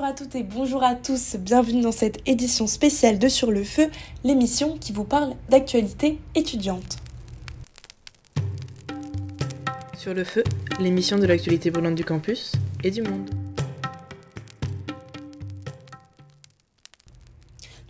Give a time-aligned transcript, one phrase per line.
[0.00, 3.62] Bonjour à toutes et bonjour à tous, bienvenue dans cette édition spéciale de Sur le
[3.62, 3.90] Feu,
[4.24, 6.96] l'émission qui vous parle d'actualité étudiante.
[9.98, 10.42] Sur le Feu,
[10.78, 12.52] l'émission de l'actualité brûlante du campus
[12.82, 13.28] et du monde.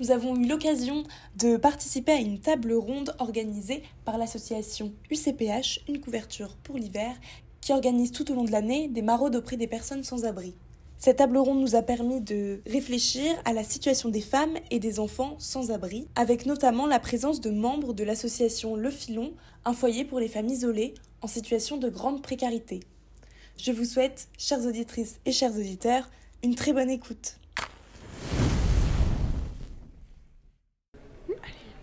[0.00, 1.04] Nous avons eu l'occasion
[1.36, 7.14] de participer à une table ronde organisée par l'association UCPH, une couverture pour l'hiver,
[7.61, 10.56] qui organise tout au long de l'année des maraudes auprès des personnes sans abri.
[11.03, 15.01] Cette table ronde nous a permis de réfléchir à la situation des femmes et des
[15.01, 19.33] enfants sans abri, avec notamment la présence de membres de l'association Le Filon,
[19.65, 22.80] un foyer pour les femmes isolées en situation de grande précarité.
[23.57, 26.10] Je vous souhaite, chères auditrices et chers auditeurs,
[26.45, 27.40] une très bonne écoute.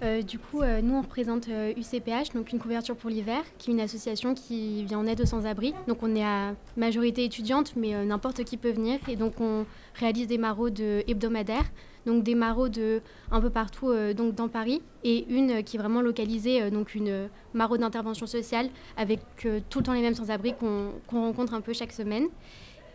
[0.04, 3.72] Euh, du coup, euh, nous, on représente UCPH, euh, donc une couverture pour l'hiver, qui
[3.72, 5.74] est une association qui vient en aide aux sans-abri.
[5.88, 9.00] Donc, on est à majorité étudiante, mais n'importe qui peut venir.
[9.08, 9.66] Et donc, on
[9.96, 11.66] réalise des maraudes hebdomadaires,
[12.06, 12.80] donc des maraudes
[13.32, 17.82] un peu partout donc dans Paris, et une qui est vraiment localisée, donc une maraude
[17.82, 19.20] d'intervention sociale, avec
[19.70, 22.28] tout le temps les mêmes sans-abri qu'on rencontre un peu chaque semaine.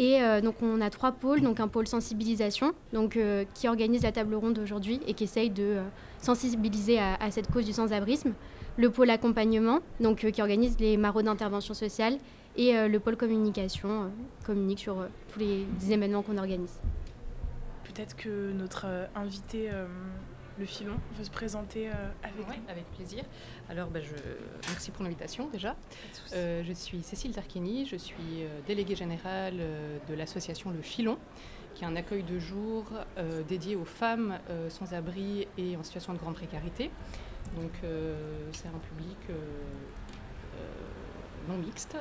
[0.04, 3.16] Et donc on a trois pôles, donc un pôle sensibilisation, donc
[3.54, 5.76] qui organise la table ronde aujourd'hui et qui essaye de
[6.22, 8.32] sensibiliser à, cette cause du sans-abrisme,
[8.76, 12.18] le pôle accompagnement, donc, euh, qui organise les maraudes d'intervention sociale,
[12.56, 14.08] et euh, le pôle communication, euh,
[14.46, 14.96] communique sur
[15.32, 16.78] tous les événements qu'on organise.
[17.84, 19.68] Peut-être que notre invité
[20.58, 21.88] le filon veut se présenter
[22.22, 22.44] avec nous.
[22.68, 23.24] Avec plaisir.
[23.68, 24.14] Alors, bah, je...
[24.68, 25.76] merci pour l'invitation déjà.
[26.32, 29.56] je suis Cécile Tarquini, je suis déléguée générale
[30.08, 31.18] de l'association Le Filon,
[31.74, 32.84] qui est un accueil de jour
[33.18, 36.90] euh, dédié aux femmes euh, sans abri et en situation de grande précarité.
[37.56, 39.18] Donc euh, c'est un public
[41.48, 41.96] non mixte.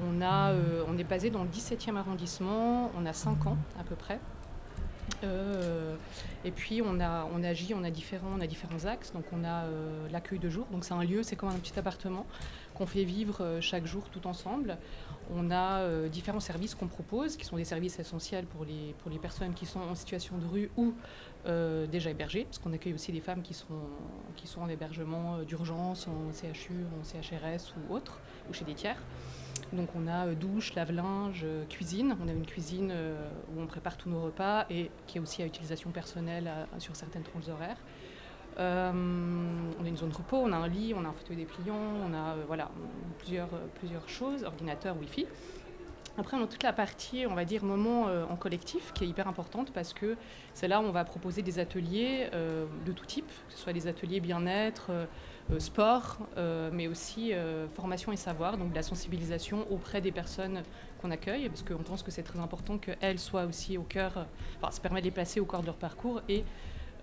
[0.00, 0.54] on, a,
[0.86, 4.20] on est basé dans le 17e arrondissement, on a 5 ans à peu près.
[6.44, 9.12] Et puis on, a, on agit, on a différents, on a différents axes.
[9.12, 9.64] Donc on a
[10.10, 12.26] l'accueil de jour, donc c'est un lieu, c'est comme un petit appartement
[12.74, 14.76] qu'on fait vivre chaque jour tout ensemble.
[15.32, 19.10] On a euh, différents services qu'on propose, qui sont des services essentiels pour les, pour
[19.10, 20.94] les personnes qui sont en situation de rue ou
[21.46, 23.66] euh, déjà hébergées, parce qu'on accueille aussi des femmes qui sont,
[24.36, 28.74] qui sont en hébergement euh, d'urgence, en CHU, en CHRS ou autre, ou chez des
[28.74, 28.98] tiers.
[29.74, 32.16] Donc on a douche, lave-linge, cuisine.
[32.24, 32.94] On a une cuisine
[33.54, 37.24] où on prépare tous nos repas et qui est aussi à utilisation personnelle sur certaines
[37.24, 37.78] tranches horaires.
[38.58, 38.92] Euh,
[39.80, 41.74] on a une zone de repos, on a un lit, on a un fauteuil dépliant,
[41.74, 42.70] on a euh, voilà,
[43.18, 45.26] plusieurs, euh, plusieurs choses, ordinateur, Wi-Fi.
[46.16, 49.26] Après, on a toute la partie, on va dire, moment en collectif qui est hyper
[49.26, 50.16] importante parce que
[50.52, 53.88] c'est là où on va proposer des ateliers de tout type, que ce soit des
[53.88, 54.92] ateliers bien-être,
[55.58, 56.18] sport,
[56.72, 57.32] mais aussi
[57.74, 60.62] formation et savoir, donc de la sensibilisation auprès des personnes
[61.00, 64.70] qu'on accueille, parce qu'on pense que c'est très important qu'elles soient aussi au cœur, enfin,
[64.70, 66.44] ça permet de les placer au cœur de leur parcours et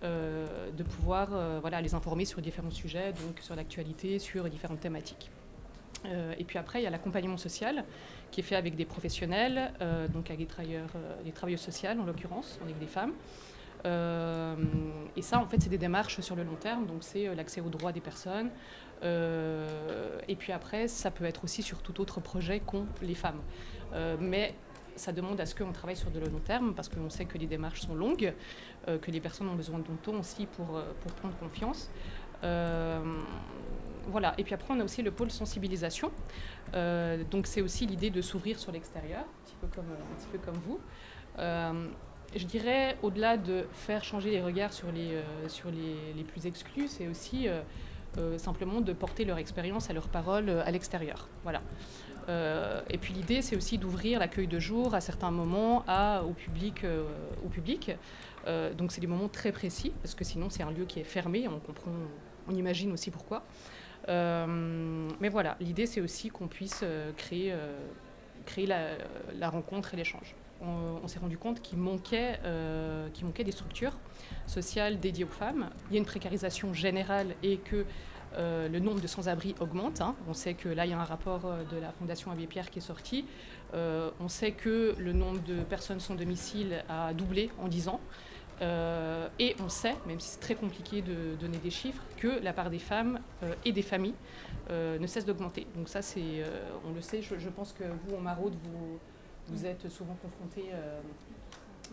[0.03, 4.79] euh, de pouvoir euh, voilà, les informer sur différents sujets, donc sur l'actualité, sur différentes
[4.79, 5.29] thématiques.
[6.05, 7.85] Euh, et puis après, il y a l'accompagnement social
[8.31, 9.71] qui est fait avec des professionnels,
[10.13, 10.89] donc avec des travailleurs,
[11.23, 13.11] des travailleuses sociales en l'occurrence, avec des femmes.
[13.85, 17.69] Et ça, en fait, c'est des démarches sur le long terme, donc c'est l'accès aux
[17.69, 18.49] droits des personnes.
[19.03, 23.41] et puis après, ça peut être aussi sur tout autre projet qu'ont les femmes.
[24.19, 24.55] mais
[24.95, 27.47] ça demande à ce qu'on travaille sur de long terme parce qu'on sait que les
[27.47, 28.33] démarches sont longues,
[28.87, 31.89] euh, que les personnes ont besoin de temps aussi pour, euh, pour prendre confiance.
[32.43, 33.01] Euh,
[34.07, 34.33] voilà.
[34.37, 36.11] Et puis après, on a aussi le pôle sensibilisation.
[36.73, 40.79] donc c'est aussi l'idée de s'ouvrir sur l'extérieur, un un petit peu comme vous.
[42.35, 46.87] Je dirais, au-delà de faire changer les regards sur les, sur les, les plus exclus,
[46.87, 47.47] c'est aussi
[48.37, 51.29] simplement de porter leur expérience et leurs paroles à l'extérieur.
[51.43, 51.61] Voilà.
[52.29, 56.33] Euh, et puis l'idée, c'est aussi d'ouvrir l'accueil de jour à certains moments à, au
[56.33, 56.83] public.
[56.83, 57.03] Euh,
[57.45, 57.91] au public.
[58.47, 61.03] Euh, donc c'est des moments très précis, parce que sinon c'est un lieu qui est
[61.03, 61.91] fermé, on comprend,
[62.47, 63.43] on imagine aussi pourquoi.
[64.07, 66.83] mais voilà, l'idée c'est aussi qu'on puisse
[67.17, 67.53] créer,
[68.45, 70.35] créer la, rencontre et l'échange.
[70.61, 72.39] On, s'est rendu compte qu'il manquait,
[73.13, 73.97] qu'il manquait des structures
[74.45, 75.69] sociales dédiées aux femmes.
[75.89, 77.85] Il y a une précarisation générale et que
[78.37, 80.01] euh, le nombre de sans-abri augmente.
[80.01, 80.15] Hein.
[80.27, 82.69] On sait que là, il y a un rapport euh, de la Fondation Abbé Pierre
[82.69, 83.25] qui est sorti.
[83.73, 87.99] Euh, on sait que le nombre de personnes sans domicile a doublé en 10 ans.
[89.39, 92.69] et on sait, même si c'est très compliqué de donner des chiffres, que la part
[92.69, 93.19] des femmes
[93.65, 94.13] et des familles
[94.69, 95.65] ne cesse d'augmenter.
[95.75, 96.43] Donc ça, c'est,
[96.87, 97.23] on le sait.
[97.23, 98.99] Je, pense que vous, en Maraude, vous,
[99.47, 100.71] vous êtes souvent confrontés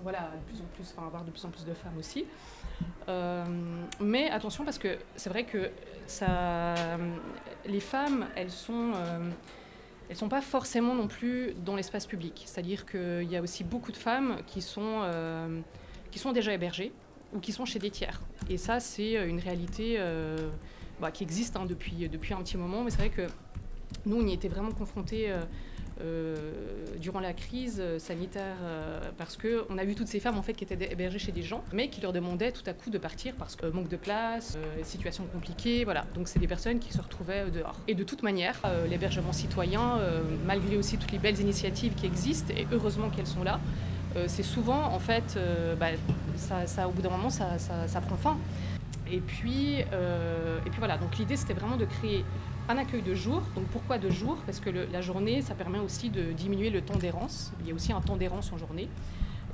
[0.03, 2.25] voilà, de plus en plus, enfin, avoir de plus en plus de femmes aussi.
[4.01, 5.71] mais attention parce que c'est vrai que
[6.09, 6.75] ça,
[7.67, 9.31] les femmes, elles sont, euh,
[10.09, 12.43] elles sont pas forcément non plus dans l'espace public.
[12.47, 15.61] C'est-à-dire qu'il y a aussi beaucoup de femmes qui sont, euh,
[16.11, 16.93] qui sont déjà hébergées
[17.35, 18.23] ou qui sont chez des tiers.
[18.49, 20.49] Et ça, c'est une réalité euh,
[21.01, 22.83] bah, qui existe hein, depuis, depuis un petit moment.
[22.83, 23.27] Mais c'est vrai que
[24.07, 25.33] nous, on y était vraiment confrontés.
[26.01, 26.37] Euh,
[26.99, 30.53] euh, durant la crise sanitaire euh, parce qu'on a vu toutes ces femmes en fait
[30.53, 33.35] qui étaient hébergées chez des gens mais qui leur demandaient tout à coup de partir
[33.39, 36.05] parce que manque de place, euh, situation compliquée, voilà.
[36.15, 37.77] Donc c'est des personnes qui se retrouvaient dehors.
[37.87, 39.99] Et de toute manière, l'hébergement citoyen,
[40.47, 43.61] malgré aussi toutes les belles initiatives qui existent et heureusement qu'elles sont là,
[44.27, 45.39] c'est souvent en fait,
[45.79, 45.89] bah,
[46.37, 48.39] ça, au bout d'un moment, ça, prend fin.
[49.11, 52.25] Et puis, et puis voilà, donc l'idée c'était vraiment de créer
[52.69, 53.43] un accueil de jour.
[53.55, 54.39] Donc pourquoi de jour?
[54.47, 57.53] Parce que la journée, ça permet aussi de diminuer le temps d'errance.
[57.61, 58.89] Il y a aussi un temps d'errance en journée.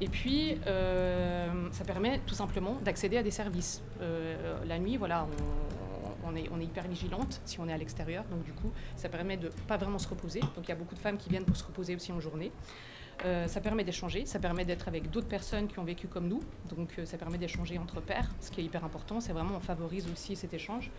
[0.00, 3.82] Et puis, euh, ça permet tout simplement d'accéder à des services.
[4.00, 5.26] Euh, la nuit, voilà,
[6.25, 8.25] on, est, hyper vigilante si on est à l'extérieur.
[8.25, 10.40] Donc du coup, ça permet de pas vraiment se reposer.
[10.40, 12.50] Donc il y a beaucoup de femmes qui viennent pour se reposer aussi en journée.
[13.25, 16.40] Euh, ça permet d'échanger, ça permet d'être avec d'autres personnes qui ont vécu comme nous.
[16.69, 19.20] Donc ça permet d'échanger entre pairs, ce qui est hyper important.
[19.20, 20.90] C'est vraiment, on favorise aussi cet échange.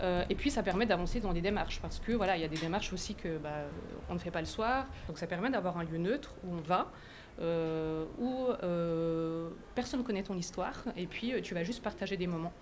[0.00, 2.48] Euh, et puis ça permet d'avancer dans des démarches parce que voilà, il y a
[2.48, 3.64] des démarches aussi que bah,
[4.08, 4.86] on ne fait pas le soir.
[5.08, 6.90] Donc ça permet d'avoir un lieu neutre où on va,
[7.40, 12.26] euh, où euh, personne ne connaît ton histoire et puis tu vas juste partager des
[12.26, 12.52] moments.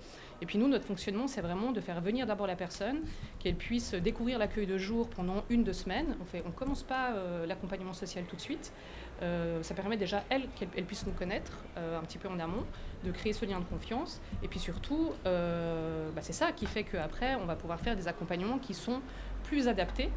[0.41, 3.03] Et puis nous, notre fonctionnement, c'est vraiment de faire venir d'abord la personne,
[3.39, 6.17] qu'elle puisse découvrir l'accueil de jour pendant une, deux semaines.
[6.21, 7.15] On ne on commence pas
[7.47, 8.73] l'accompagnement social tout de suite.
[9.23, 12.65] Euh, ça permet déjà, elle, qu'elle puisse nous connaître euh, un petit peu en amont,
[13.05, 14.21] de créer ce lien de confiance.
[14.43, 18.09] Et puis surtout, euh, bah, c'est ça qui fait qu'après, on va pouvoir faire des
[18.09, 19.01] accompagnements qui sont
[19.45, 20.09] plus adaptés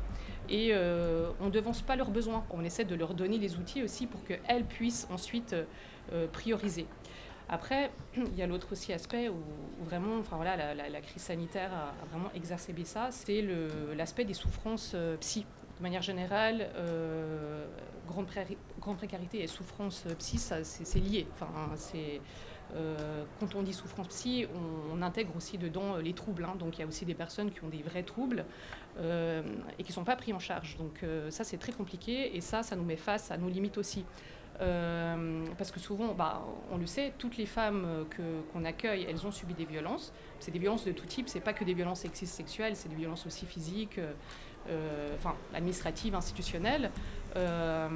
[0.49, 2.45] et on ne devance pas leurs besoins.
[2.51, 5.55] On essaie de leur donner les outils aussi pour qu'elles puissent ensuite
[6.31, 6.85] prioriser.
[7.49, 9.41] Après, il y a l'autre aussi aspect où,
[9.83, 13.43] vraiment, enfin voilà, la, crise sanitaire a, vraiment exacerbé ça, c'est
[13.95, 15.47] l'aspect des souffrances psy.
[15.77, 16.69] De manière générale,
[18.07, 18.27] grande,
[18.79, 21.27] grande, précarité et souffrance psy, c'est lié.
[21.33, 21.47] Enfin,
[22.73, 24.47] euh, quand on dit souffrance psy,
[24.91, 26.45] on, intègre aussi dedans les troubles.
[26.45, 26.55] Hein.
[26.57, 28.45] Donc il y a aussi des personnes qui ont des vrais troubles
[28.97, 29.43] euh,
[29.77, 30.77] et qui ne sont pas pris en charge.
[30.77, 33.77] Donc euh, ça c'est très compliqué et ça, ça nous met face à nos limites
[33.77, 34.05] aussi.
[34.57, 38.05] parce que souvent, bah, on le sait, toutes les femmes
[38.51, 40.13] qu'on accueille, elles ont subi des violences.
[40.39, 42.95] C'est des violences de tout type, c'est pas que des violences sexistes sexuelles, c'est des
[42.95, 43.99] violences aussi physiques,
[45.15, 46.91] enfin administratives, institutionnelles.
[47.35, 47.89] Euh,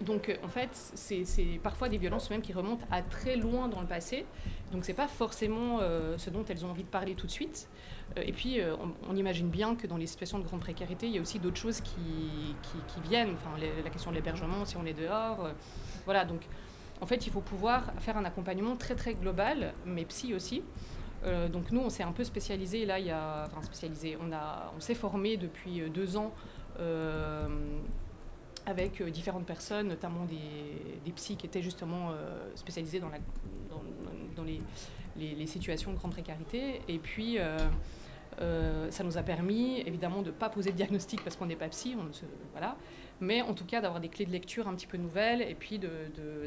[0.00, 3.86] donc en fait, c'est parfois des violences même qui remontent à très loin dans le
[3.86, 4.26] passé.
[4.70, 7.68] Donc c'est pas forcément euh, ce dont elles ont envie de parler tout de suite.
[8.16, 8.60] Euh, et puis
[9.08, 11.56] on, imagine bien que dans les situations de grande précarité, il y a aussi d'autres
[11.56, 12.54] choses qui,
[12.86, 13.34] qui, viennent.
[13.34, 15.48] Enfin, la question de l'hébergement, si on est dehors.
[16.04, 16.42] voilà, donc
[17.00, 20.62] en fait, il faut pouvoir faire un accompagnement très très global, mais psy aussi.
[21.52, 22.86] Donc nous, on s'est un peu spécialisé.
[22.86, 24.16] Là, il y a, enfin spécialisé.
[24.20, 26.32] On a, on s'est formé depuis deux ans
[26.80, 27.48] euh,
[28.66, 30.36] avec euh, différentes personnes, notamment des,
[31.04, 33.16] des psys qui étaient justement euh, spécialisés dans, la,
[34.36, 34.60] dans, les,
[35.16, 36.82] les, situations de grande précarité.
[36.86, 37.38] Et puis,
[38.90, 41.68] ça nous a permis, évidemment, de ne pas poser de diagnostic parce qu'on n'est pas
[41.68, 42.76] psy, on se, voilà,
[43.20, 45.78] mais en tout cas d'avoir des clés de lecture un petit peu nouvelles et puis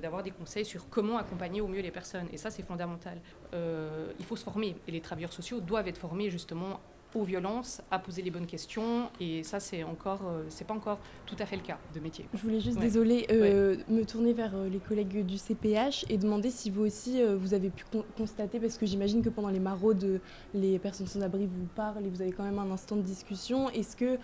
[0.02, 2.28] d'avoir de, des conseils sur comment accompagner au mieux les personnes.
[2.32, 3.20] Et ça, c'est fondamental.
[3.54, 6.80] il faut se former et les travailleurs sociaux doivent être formés justement
[7.16, 9.10] aux violences, à poser les bonnes questions.
[9.20, 12.26] Et ça, c'est encore, euh, c'est pas encore tout à fait le cas de métier.
[12.34, 16.50] Je voulais juste, désolé, euh, me tourner vers euh, les collègues du CPH et demander
[16.50, 17.86] si vous aussi, vous avez pu
[18.18, 20.22] constater, parce que j'imagine que pendant les maraudes,
[20.54, 23.70] les personnes sans abri vous parlent et vous avez quand même un instant de discussion.
[23.70, 24.18] Est-ce que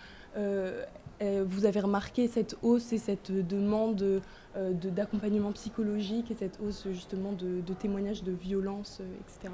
[1.20, 4.22] vous avez remarqué cette hausse et cette demande
[4.58, 9.54] euh, d'accompagnement psychologique et cette hausse justement de, témoignages de violence, euh, etc.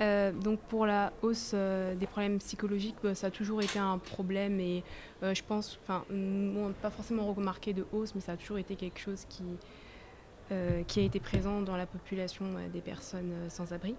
[0.00, 4.58] Euh, donc pour la hausse des problèmes psychologiques, bah, ça a toujours été un problème
[4.58, 4.84] et
[5.22, 9.00] je pense, enfin, on pas forcément remarqué de hausse, mais ça a toujours été quelque
[9.00, 13.96] chose qui a été présent dans la population des personnes sans abri.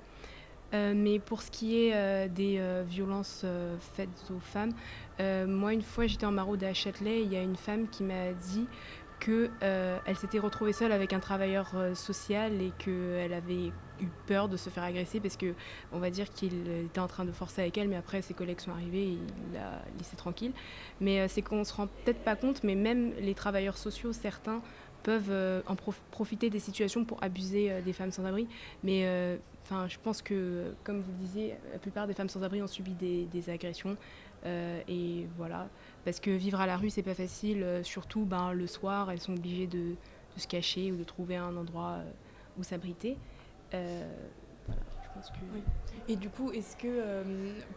[0.74, 3.46] Mais pour ce qui est des violences
[3.96, 4.74] faites aux femmes,
[5.48, 8.34] moi une fois j'étais en maraude à Châtelet, il y a une femme qui m'a
[8.34, 8.68] dit
[9.20, 13.68] qu'elle euh, s'était retrouvée seule avec un travailleur euh, social et qu'elle avait
[14.02, 15.54] eu peur de se faire agresser parce que
[15.92, 18.62] on va dire qu'il était en train de forcer avec elle mais après ses collègues
[18.62, 20.54] sont arrivés et il l'a laissé tranquille.
[21.02, 24.62] Mais euh, c'est qu'on se rend peut-être pas compte mais même les travailleurs sociaux certains
[25.04, 25.78] peuvent en
[26.12, 28.50] profiter des situations pour abuser des femmes sans abri.
[28.84, 32.62] Mais enfin je pense que comme vous le disiez la plupart des femmes sans abri
[32.62, 33.98] ont subi des, des agressions
[34.46, 35.68] et voilà
[36.06, 37.64] parce que vivre à la rue, c'est pas facile.
[37.64, 39.96] Euh, surtout, ben, le soir, elles sont obligées de,
[40.38, 42.12] se cacher ou de trouver un endroit euh,
[42.58, 43.18] où s'abriter.
[43.74, 44.10] Euh,
[46.08, 47.04] Et du coup, est-ce que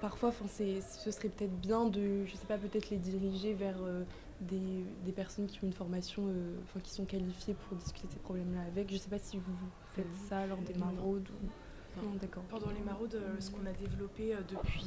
[0.01, 3.79] parfois, ce serait peut-être bien de, je sais pas, peut-être les diriger vers
[4.41, 4.61] des,
[5.05, 8.61] des, personnes qui ont une formation, enfin qui sont qualifiées pour discuter de ces problèmes-là
[8.69, 8.89] avec?
[8.91, 9.53] Je ne sais pas si vous
[9.95, 11.49] faites ça lors des maraudes ou
[12.49, 14.87] Pendant les maraudes, euh, ce qu'on a développé euh, depuis,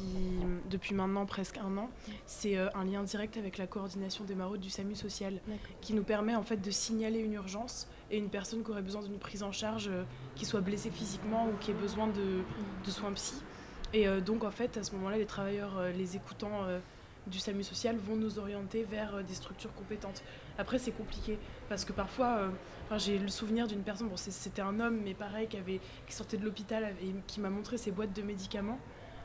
[0.69, 1.89] depuis maintenant presque un an,
[2.25, 5.39] c'est euh, un lien direct avec la coordination des maraudes du SAMU social,
[5.81, 9.03] qui nous permet en fait de signaler une urgence et une personne qui aurait besoin
[9.03, 9.89] d'une prise en charge,
[10.35, 12.41] qui soit blessée physiquement ou qui ait besoin de,
[12.85, 13.35] de soins psy.
[13.93, 16.65] Et donc en fait, à ce moment-là, les travailleurs, les écoutants
[17.27, 20.23] du SAMU social vont nous orienter vers des structures compétentes.
[20.57, 22.37] Après, c'est compliqué parce que parfois,
[22.91, 26.13] euh, j'ai le souvenir d'une personne, bon, c'était un homme, mais pareil, qui, avait, qui
[26.13, 28.79] sortait de l'hôpital et qui m'a montré ses boîtes de médicaments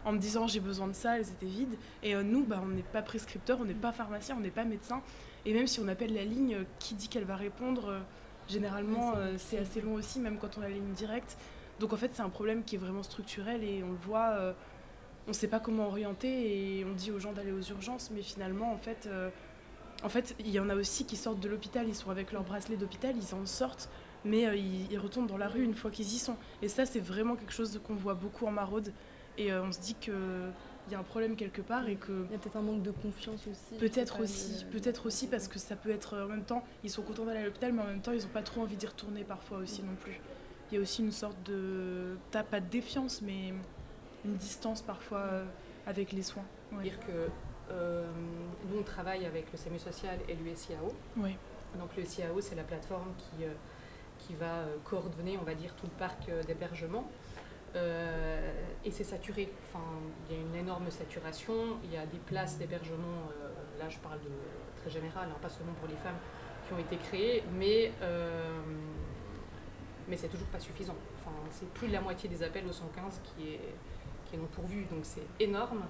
[0.05, 1.77] en me disant j'ai besoin de ça, elles étaient vides.
[2.03, 4.65] Et euh, nous, bah, on n'est pas prescripteur, on n'est pas pharmacien, on n'est pas
[4.65, 5.03] médecin.
[5.45, 8.01] Et même si on appelle la ligne, euh, qui dit qu'elle va répondre
[8.49, 11.37] Généralement, c'est assez long aussi, même quand on a la ligne directe.
[11.79, 14.55] Donc en fait, c'est un problème qui est vraiment structurel et on le voit,
[15.27, 18.23] on ne sait pas comment orienter et on dit aux gens d'aller aux urgences, mais
[18.23, 19.09] finalement, en fait,
[20.03, 22.43] en fait, il y en a aussi qui sortent de l'hôpital, ils sont avec leur
[22.43, 23.89] bracelet d'hôpital, ils en sortent,
[24.25, 26.37] mais euh, ils, retournent dans la rue une fois qu'ils y sont.
[26.63, 28.93] Et ça, c'est vraiment quelque chose qu'on voit beaucoup en maraude.
[29.39, 30.15] Et euh, on se dit qu'il
[30.91, 32.27] y a un problème quelque part et que...
[32.29, 33.79] Il y a peut-être un manque de confiance aussi.
[33.79, 37.25] Peut-être aussi, peut-être aussi parce que ça peut être en même temps, ils sont contents
[37.25, 39.59] d'aller à l'hôpital, mais en même temps, ils n'ont pas trop envie d'y retourner parfois
[39.59, 40.21] aussi non plus.
[40.71, 42.17] Il y a aussi une sorte de...
[42.31, 43.53] T'as pas de défiance, mais
[44.25, 45.45] une distance parfois euh,
[45.87, 46.45] avec les soins.
[46.83, 47.29] Dire que euh,
[47.71, 50.93] nous, on travaille avec le SAMU social et l'USIAO.
[51.17, 51.37] Oui.
[51.79, 53.53] Donc l'USIAO, c'est la plateforme qui, euh,
[54.19, 57.11] qui va euh, coordonner, on va dire, tout le parc d'hébergement.
[58.85, 59.53] et c'est saturé.
[59.69, 59.85] Enfin,
[60.29, 61.79] il y a une énorme saturation.
[61.85, 63.31] Il y a des places d'hébergement,
[63.79, 64.33] là je parle de
[64.81, 66.19] très général, hein, pas seulement pour les femmes,
[66.67, 67.93] qui ont été créées, mais,
[70.09, 70.97] mais c'est toujours pas suffisant.
[71.19, 73.61] Enfin, c'est plus de la moitié des appels au 115 qui est,
[74.27, 75.85] qui est non pourvu, donc c'est énorme.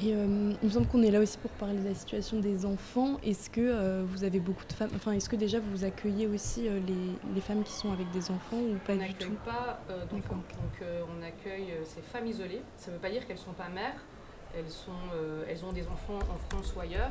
[0.00, 2.64] Et euh, il me semble qu'on est là aussi pour parler de la situation des
[2.64, 3.18] enfants.
[3.24, 6.68] Est-ce que euh, vous avez beaucoup de femmes, enfin est-ce que déjà vous accueillez aussi
[6.68, 10.36] euh, les, les, femmes qui sont avec des enfants ou pas du tout pas d'enfants.
[10.36, 12.62] Donc, on accueille ces femmes isolées.
[12.76, 14.00] Ça ne veut pas dire qu'elles ne sont pas mères.
[14.56, 14.92] Elles, sont,
[15.48, 17.10] elles ont des enfants en France ou ailleurs.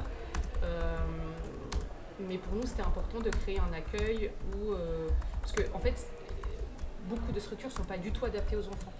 [2.19, 4.73] mais pour nous, c'était important de créer un accueil où...
[5.41, 6.07] parce que en fait,
[7.09, 8.93] beaucoup de structures ne sont pas du tout adaptées aux enfants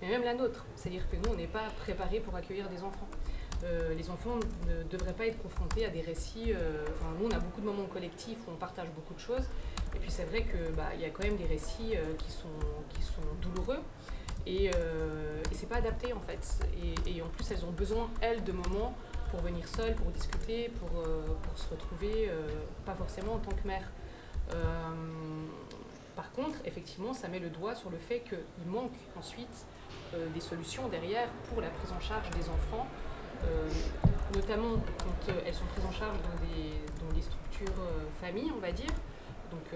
[0.00, 0.64] mais même la nôtre.
[0.76, 3.08] C'est-à-dire que nous, on n'est pas préparés pour accueillir des enfants.
[3.62, 6.52] Euh, les enfants ne devraient pas être confrontés à des récits.
[6.52, 6.84] Euh,
[7.18, 9.44] nous, on a beaucoup de moments collectifs où on partage beaucoup de choses.
[9.94, 12.48] Et puis c'est vrai qu'il bah, y a quand même des récits euh, qui, sont,
[13.42, 13.80] douloureux.
[14.46, 14.70] Et, et
[15.52, 16.64] c'est pas adapté en fait.
[17.06, 18.94] Et, en plus, elles ont besoin, elles, de moments
[19.30, 22.30] pour venir seules, pour discuter, pour, pour se retrouver,
[22.86, 23.86] pas forcément en tant que mère.
[26.16, 29.66] par contre, effectivement, ça met le doigt sur le fait qu'il manque ensuite
[30.34, 32.86] des solutions derrière pour la prise en charge des enfants,
[34.34, 36.70] notamment quand euh, elles sont prises en charge dans des,
[37.02, 37.82] dans des structures
[38.20, 38.92] familles, on va dire.
[39.50, 39.66] Donc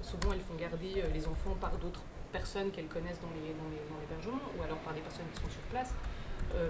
[0.00, 2.02] souvent elles font garder les enfants par d'autres
[2.32, 5.62] personnes qu'elles connaissent dans l'hébergement les, dans ou alors par des personnes qui sont sur
[5.72, 5.92] place.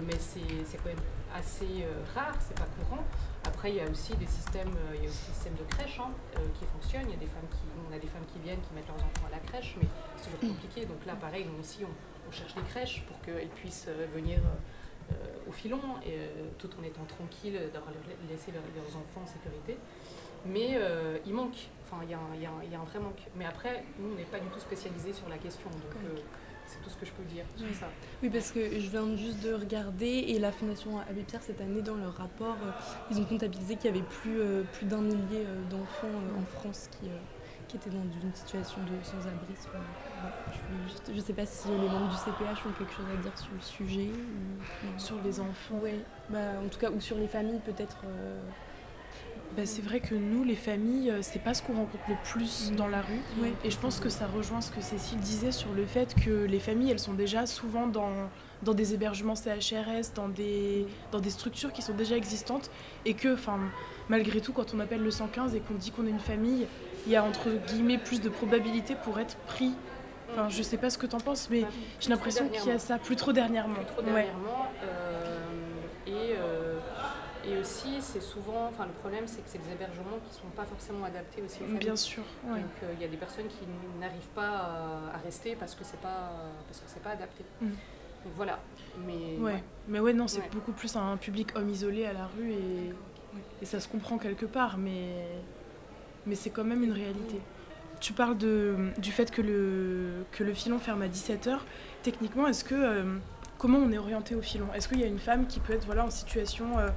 [0.01, 1.05] mais c'est quand même
[1.35, 3.03] assez rare, c'est pas courant.
[3.45, 5.99] Après, il y a aussi des systèmes, il y a aussi des systèmes de crèche
[5.99, 6.11] hein,
[6.59, 7.05] qui fonctionnent.
[7.07, 8.97] Il y a des femmes qui, on a des femmes qui viennent, qui mettent leurs
[8.97, 10.85] enfants à la crèche, mais c'est toujours compliqué.
[10.85, 14.55] Donc là, pareil, nous aussi, on, cherche des crèches pour qu'elles puissent euh, venir euh,
[15.47, 16.27] au filon, et, euh,
[16.57, 19.77] tout en étant tranquilles, de laisser leurs enfants en sécurité.
[20.45, 20.79] Mais
[21.25, 23.21] il manque, enfin il y, y, a un vrai manque.
[23.35, 25.69] Mais après, nous, on n'est pas du tout spécialisés sur la question.
[25.69, 26.19] Donc,
[26.65, 27.73] c'est tout ce que je peux dire sur oui.
[27.73, 27.89] ça.
[28.23, 31.81] Oui, parce que je viens juste de regarder et la Fondation Abbé Pierre cette année
[31.81, 32.57] dans leur rapport,
[33.11, 34.39] ils ont comptabilisé qu'il y avait plus,
[34.73, 36.07] plus d'un millier d'enfants
[36.39, 37.09] en France qui,
[37.71, 39.69] qui étaient dans une situation de sans-abrisme.
[41.07, 43.53] je ne sais pas si les membres du CPH ont quelque chose à dire sur
[43.53, 44.09] le sujet.
[44.97, 47.97] Sur les enfants Oui, bah, en tout cas, ou sur les familles peut-être.
[48.05, 48.41] Euh,
[49.55, 52.73] bah, c'est vrai que nous, les familles, euh, c'est pas ce qu'on rencontre le plus
[52.73, 53.21] dans la rue.
[53.63, 56.59] Et je pense que ça rejoint ce que Cécile disait sur le fait que les
[56.59, 58.29] familles, elles sont déjà souvent dans,
[58.63, 62.69] dans des hébergements CHRS, dans des, dans des structures qui sont déjà existantes.
[63.05, 63.37] Et que,
[64.09, 66.67] malgré tout, quand on appelle le 115 et qu'on dit qu'on est une famille,
[67.05, 69.73] il y a entre guillemets plus de probabilité pour être pris.
[70.31, 71.65] Enfin, je sais pas ce que tu en penses, mais
[71.99, 73.75] j'ai l'impression qu'il y a ça plus trop dernièrement.
[73.75, 74.71] Plus trop dernièrement.
[74.83, 75.37] Euh,
[76.07, 76.79] et, euh,
[77.45, 78.67] et aussi, c'est souvent.
[78.67, 81.65] Enfin, le problème, c'est que c'est des hébergements qui sont pas forcément adaptés aussi aux
[81.65, 81.79] familles.
[81.79, 82.23] Bien sûr.
[82.45, 83.65] Donc, euh, il y a des personnes qui
[83.99, 86.31] n'arrivent pas à, rester parce que c'est pas
[86.67, 87.43] parce que c'est pas adapté.
[87.59, 87.67] Mm.
[87.67, 88.59] Donc voilà.
[89.05, 89.63] Mais ouais.
[89.87, 92.93] Mais ouais, non, c'est beaucoup plus un public homme isolé à la rue et,
[93.61, 95.25] et ça se comprend quelque part, mais
[96.25, 97.39] mais c'est quand même une réalité.
[97.99, 101.59] Tu parles de, du fait que le, que le filon ferme à 17h.
[102.01, 103.03] Techniquement, est-ce que euh,
[103.57, 104.67] comment on est orienté au filon?
[104.73, 106.89] Est-ce qu'il y a une femme qui peut être voilà, en situation euh,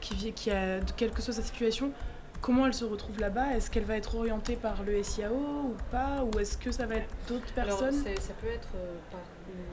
[0.00, 1.92] qui, qui a, quelle que soit sa situation,
[2.40, 3.54] comment elle se retrouve là-bas?
[3.54, 6.24] Est-ce qu'elle va être orientée par le SIAO ou pas?
[6.24, 7.94] Ou est-ce que ça va être d'autres personnes?
[7.94, 8.68] Ça peut être
[9.12, 9.20] par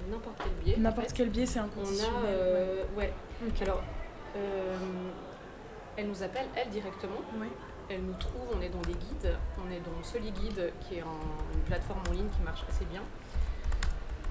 [0.10, 0.76] n'importe quel biais.
[0.78, 2.12] N'importe quel biais, c'est inconditionnel.
[2.14, 3.14] On a, euh, ouais.
[3.62, 3.84] Alors,
[4.36, 4.76] euh,
[5.98, 7.22] elle nous appelle, elle, directement.
[7.90, 9.38] Elle nous trouve, on est dans des guides.
[9.58, 13.02] On est dans SoliGuide, qui est une plateforme en ligne qui marche assez bien.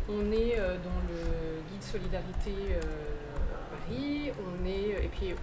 [0.09, 2.53] On est euh, dans le guide Solidarité
[3.71, 4.33] Paris.
[4.39, 5.35] On est, et puis,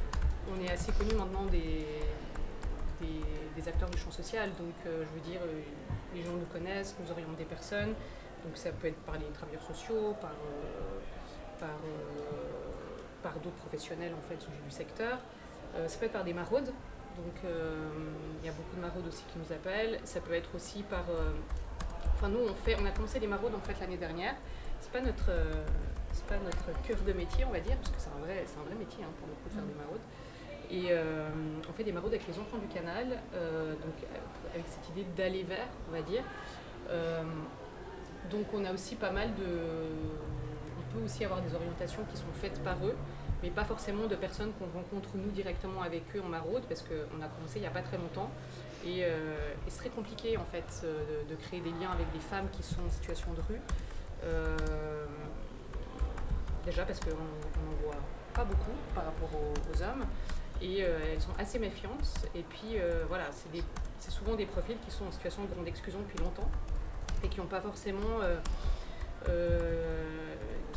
[0.51, 1.86] on est assez connu maintenant des,
[3.01, 4.50] des, acteurs du champ social.
[4.60, 5.41] Donc, je veux dire,
[6.13, 7.94] les gens nous connaissent, nous orientent des personnes.
[8.44, 11.00] Donc ça peut être par les travailleurs sociaux, par, euh,
[11.60, 12.32] par, euh,
[13.22, 15.20] par d'autres professionnels en fait du secteur.
[15.75, 16.74] Euh, ça peut être par des maraudes.
[17.24, 20.00] Donc il y a beaucoup de maraudes aussi qui nous appellent.
[20.04, 21.06] Ça peut être aussi par...
[22.16, 24.36] Enfin nous on, fait, on a commencé les maraudes en fait l'année dernière.
[24.80, 25.00] C'est pas
[26.13, 28.66] c'est pas notre cœur de métier, on va dire, parce que c'est un vrai, un
[28.66, 30.01] vrai métier hein, pour le coup de faire des maraudes.
[30.70, 30.94] Et
[31.70, 34.10] on fait des maraudes avec les enfants du canal, donc
[34.54, 36.24] avec cette idée d'aller vers, on va dire.
[38.30, 39.46] Donc on a aussi pas mal de...
[40.80, 42.96] On peut aussi avoir des orientations qui sont faites par eux,
[43.44, 47.22] mais pas forcément de personnes qu'on rencontre nous directement avec eux en maraude, parce qu'on
[47.22, 48.30] a commencé il n'y a pas très longtemps.
[48.86, 52.48] Et, euh, c'est très compliqué en fait euh, de, créer des liens avec des femmes
[52.52, 53.62] qui sont en situation de rue.
[54.24, 54.58] Euh,
[56.66, 57.96] déjà parce qu'on n'en voit
[58.34, 60.06] pas beaucoup par rapport aux, hommes
[60.62, 62.28] et elles sont assez méfiantes.
[62.36, 63.24] Et puis voilà,
[63.98, 66.50] c'est souvent des profils qui sont en situation de grande exclusion depuis longtemps
[67.24, 68.20] et qui n'ont pas forcément,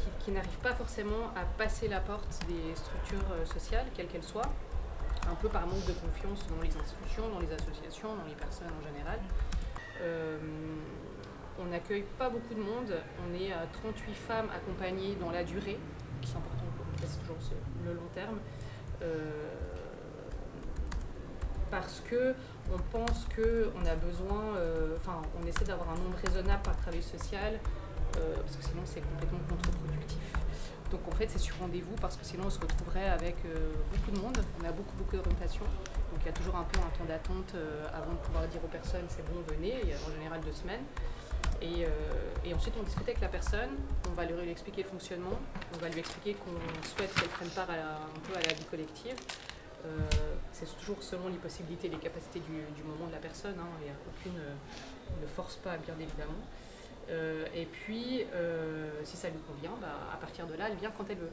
[0.05, 4.07] euh, euh, qui, n'arrivent pas forcément à passer la porte des structures euh, sociales, quelles
[4.07, 4.51] qu'elles soient,
[5.31, 8.71] un peu par manque de confiance dans les institutions, dans les associations, dans les personnes
[8.79, 9.19] en général.
[11.59, 12.93] on n'accueille pas beaucoup de monde,
[13.25, 15.79] on est à 38 femmes accompagnées dans la durée,
[16.21, 17.37] qui est important pour nous, c'est toujours
[17.85, 18.39] le long terme
[21.75, 22.35] parce que
[22.73, 27.03] on pense qu'on a besoin, euh, enfin, on essaie d'avoir un nombre raisonnable par travail
[27.03, 27.59] social,
[28.17, 30.19] euh, parce que sinon c'est complètement contre-productif.
[30.91, 34.11] Donc en fait, c'est sur rendez-vous parce que sinon on se retrouverait avec euh, beaucoup
[34.11, 34.39] de monde.
[34.61, 35.65] On a beaucoup, beaucoup d'orientation.
[35.65, 37.55] Donc il y a toujours un peu un temps d'attente
[37.93, 39.75] avant de pouvoir dire aux personnes c'est bon, venez.
[40.07, 40.85] En général deux semaines.
[41.63, 41.87] Et,
[42.55, 43.71] ensuite, on discute avec la personne,
[44.11, 45.39] on va lui expliquer le fonctionnement,
[45.75, 49.17] on va lui expliquer qu'on souhaite qu'elle prenne part un peu à la vie collective.
[49.85, 49.99] Euh,
[50.53, 53.57] c'est toujours selon les possibilités les capacités du, moment de la personne.
[53.59, 54.55] Hein, et aucune euh,
[55.21, 56.41] ne force pas, bien évidemment.
[57.11, 58.27] Euh, et puis,
[59.05, 61.33] si ça lui convient, bah, à partir de là, elle vient quand elle veut.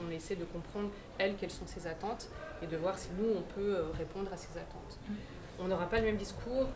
[0.00, 2.28] On essaie de comprendre, elle, quelles sont ses attentes
[2.62, 4.98] et de voir si nous, on peut répondre à ses attentes.
[5.08, 5.14] Mm.
[5.60, 6.68] On n'aura pas le même discours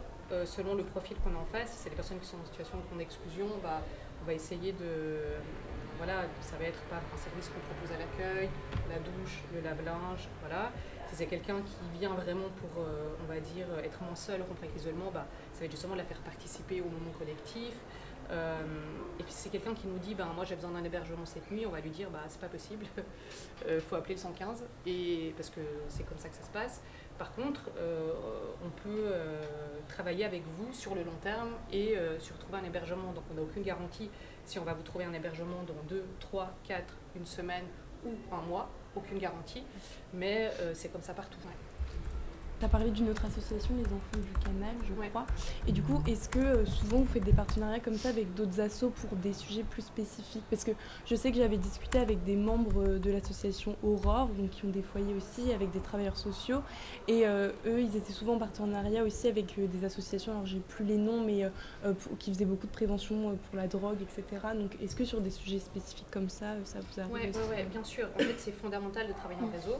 [0.47, 1.71] selon le profil qu'on a en face.
[1.73, 3.83] Si c'est des personnes qui sont en situation de grande exclusion, bah,
[4.23, 5.19] on va essayer de.
[5.99, 8.49] Voilà, ça va être par un service qu'on propose à l'accueil,
[8.89, 10.73] la douche, le lave-linge, voilà.
[11.09, 14.63] Si c'est quelqu'un qui vient vraiment pour, euh, on va dire, être moins seul, rompre
[14.63, 17.75] avec l'isolement, bah, ça va être justement de la faire participer au moment collectif.
[18.33, 18.63] Euh,
[19.21, 21.67] et puis c'est quelqu'un qui nous dit, ben, moi j'ai besoin d'un hébergement cette nuit,
[21.67, 23.03] on va lui dire, bah, c'est pas possible, il
[23.69, 26.83] euh, faut appeler le 115, et, parce que c'est comme ça que ça se passe.
[27.19, 27.71] Par contre,
[28.65, 29.13] on peut
[29.87, 33.13] travailler avec vous sur le long terme et sur trouver un hébergement.
[33.13, 34.11] Donc on n'a aucune garantie
[34.45, 37.67] si on va vous trouver un hébergement dans 2, 3, 4, une semaine
[38.05, 39.63] ou un mois aucune garantie,
[40.13, 41.39] mais euh, c'est comme ça partout.
[42.63, 45.27] Tu as parlé d'une autre association, les Enfants du Canal, je crois.
[45.67, 48.61] Et du coup, est-ce que euh, souvent vous faites des partenariats comme ça avec d'autres
[48.61, 50.45] assos pour des sujets plus spécifiques?
[50.49, 50.71] Parce que
[51.05, 54.81] je sais que j'avais discuté avec des membres de l'association Aurore, donc qui ont des
[54.81, 56.61] foyers aussi, avec des travailleurs sociaux.
[57.09, 60.61] Et euh, eux, ils étaient souvent en partenariat aussi avec euh, des associations, alors j'ai
[60.61, 61.51] plus les noms, mais
[62.21, 64.41] qui faisaient beaucoup de prévention pour la drogue, etc.
[64.55, 67.83] Donc est-ce que sur des sujets spécifiques comme ça, ça vous arrive Oui, ouais, bien
[67.83, 68.07] sûr.
[68.15, 69.79] En fait, c'est fondamental de travailler en réseau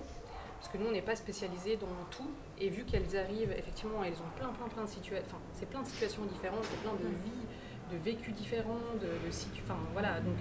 [0.63, 2.31] parce que nous on n'est pas spécialisé dans tout.
[2.61, 5.83] Et vu qu'elles arrivent effectivement elles ont plein plein plein de situations enfin c'est plein
[5.83, 7.19] de situations différentes plein de mm.
[7.25, 7.47] vies
[7.91, 9.29] de vécus différents de, de
[9.65, 10.21] enfin voilà.
[10.21, 10.37] Donc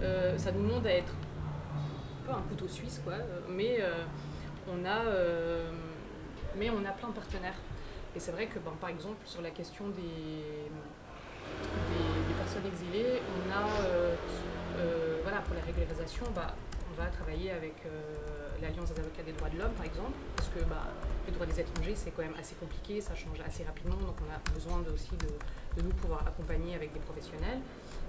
[0.00, 3.16] euh, ça nous demande à être un peu un couteau suisse quoi
[3.50, 3.92] mais euh,
[4.72, 5.70] on a euh,
[6.56, 7.60] mais on a plein de partenaires.
[8.14, 10.00] Et c'est vrai que ben, par exemple sur la question des,
[11.62, 13.66] des, personnes exilées on a
[15.22, 16.54] voilà pour la régularisation bah,
[16.90, 17.74] on va travailler avec
[18.60, 20.88] l'Alliance des avocats des droits de l'homme, par exemple, parce que bah,
[21.26, 24.30] les droits des étrangers, c'est quand même assez compliqué, ça change assez rapidement, donc on
[24.32, 27.60] a besoin aussi de, nous pouvoir accompagner avec des professionnels.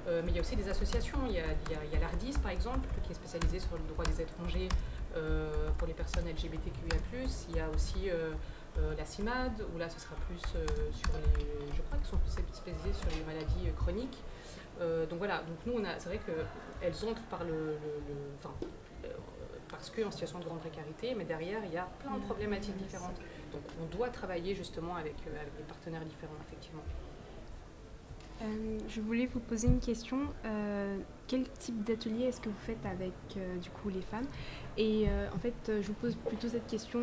[0.08, 3.12] Euh, mais il y a aussi des associations, il y a, l'ARDIS, par exemple, qui
[3.12, 4.70] est spécialisée sur le droit des étrangers
[5.18, 6.98] euh, pour les personnes LGBTQIA+,
[7.50, 8.32] il y a aussi euh,
[8.98, 11.76] la CIMAD, où là ce sera plus sur les...
[11.76, 14.24] je crois qu'ils sont plus spécialisés sur les maladies chroniques.
[15.10, 17.76] donc voilà, donc nous, c'est vrai qu'elles entrent par le,
[18.08, 18.38] le,
[19.70, 23.18] parce qu'en situation de grande précarité, mais derrière, il y a plein de problématiques différentes.
[23.52, 26.84] Donc on doit travailler justement avec, avec des partenaires différents, effectivement.
[28.42, 30.20] Euh, je voulais vous poser une question.
[30.46, 34.28] Euh, quel type d'atelier est-ce que vous faites avec euh, du coup les femmes?
[34.78, 37.00] Et en fait, je vous pose plutôt cette question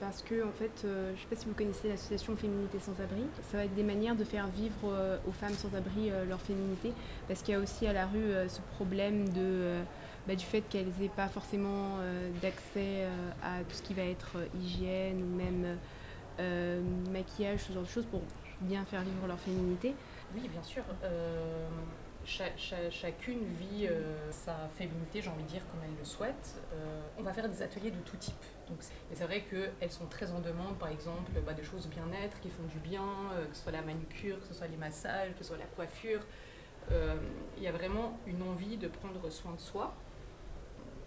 [0.00, 3.22] parce que en fait, je ne sais pas si vous connaissez l'association Féminité sans abri.
[3.50, 6.92] Ça va être des manières de faire vivre aux femmes sans abri leur féminité,
[7.26, 9.80] parce qu'il y a aussi à la rue ce problème de
[10.30, 11.96] bah, du fait qu'elles n'aient pas forcément
[12.40, 13.04] d'accès
[13.42, 15.76] à tout ce qui va être hygiène ou même
[17.10, 18.22] maquillage, ce genre de choses pour
[18.60, 19.94] bien faire vivre leur féminité.
[20.34, 20.84] Oui, bien sûr.
[21.02, 21.68] Euh,
[22.24, 26.60] chacune vit euh, sa féminité, j'ai envie de dire, comme elle le souhaite.
[26.72, 28.44] Euh, on va faire des ateliers de tout type.
[28.68, 28.78] Donc,
[29.12, 32.62] c'est vrai qu'elles sont très en demande, par exemple, bah, des choses bien-être qui font
[32.72, 33.04] du bien,
[33.50, 36.20] que ce soit la manucure, que ce soit les massages, que ce soit la coiffure.
[37.56, 39.94] Il y a vraiment une envie de prendre soin de soi,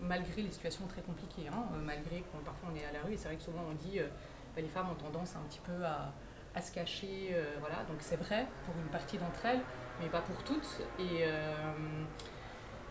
[0.04, 3.14] malgré les situations très compliquées, hein, malgré qu'on parfois on est à la rue.
[3.14, 5.84] Et c'est vrai que souvent on dit bah, les femmes ont tendance un petit peu
[5.84, 6.14] à
[6.56, 7.30] à se cacher.
[7.32, 7.78] Euh, voilà.
[7.88, 9.62] Donc c'est vrai pour une partie d'entre elles,
[10.02, 10.82] mais pas pour toutes.
[11.00, 11.74] Et euh,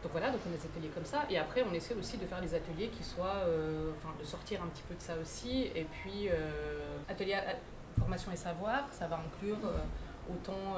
[0.03, 1.25] donc voilà, donc on a des ateliers comme ça.
[1.31, 4.62] Et après, on essaie aussi de faire des ateliers qui soient, euh, enfin, de sortir
[4.62, 5.70] un petit peu de ça aussi.
[5.75, 6.29] Et puis,
[7.09, 7.38] atelier
[7.98, 9.59] formation et savoir, ça va inclure
[10.31, 10.77] autant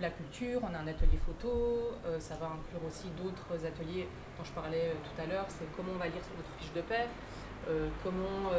[0.00, 4.52] la culture, on a un atelier photo, ça va inclure aussi d'autres ateliers dont je
[4.52, 7.06] parlais tout à l'heure, c'est comment on va lire sur notre fiche de paix,
[8.02, 8.50] comment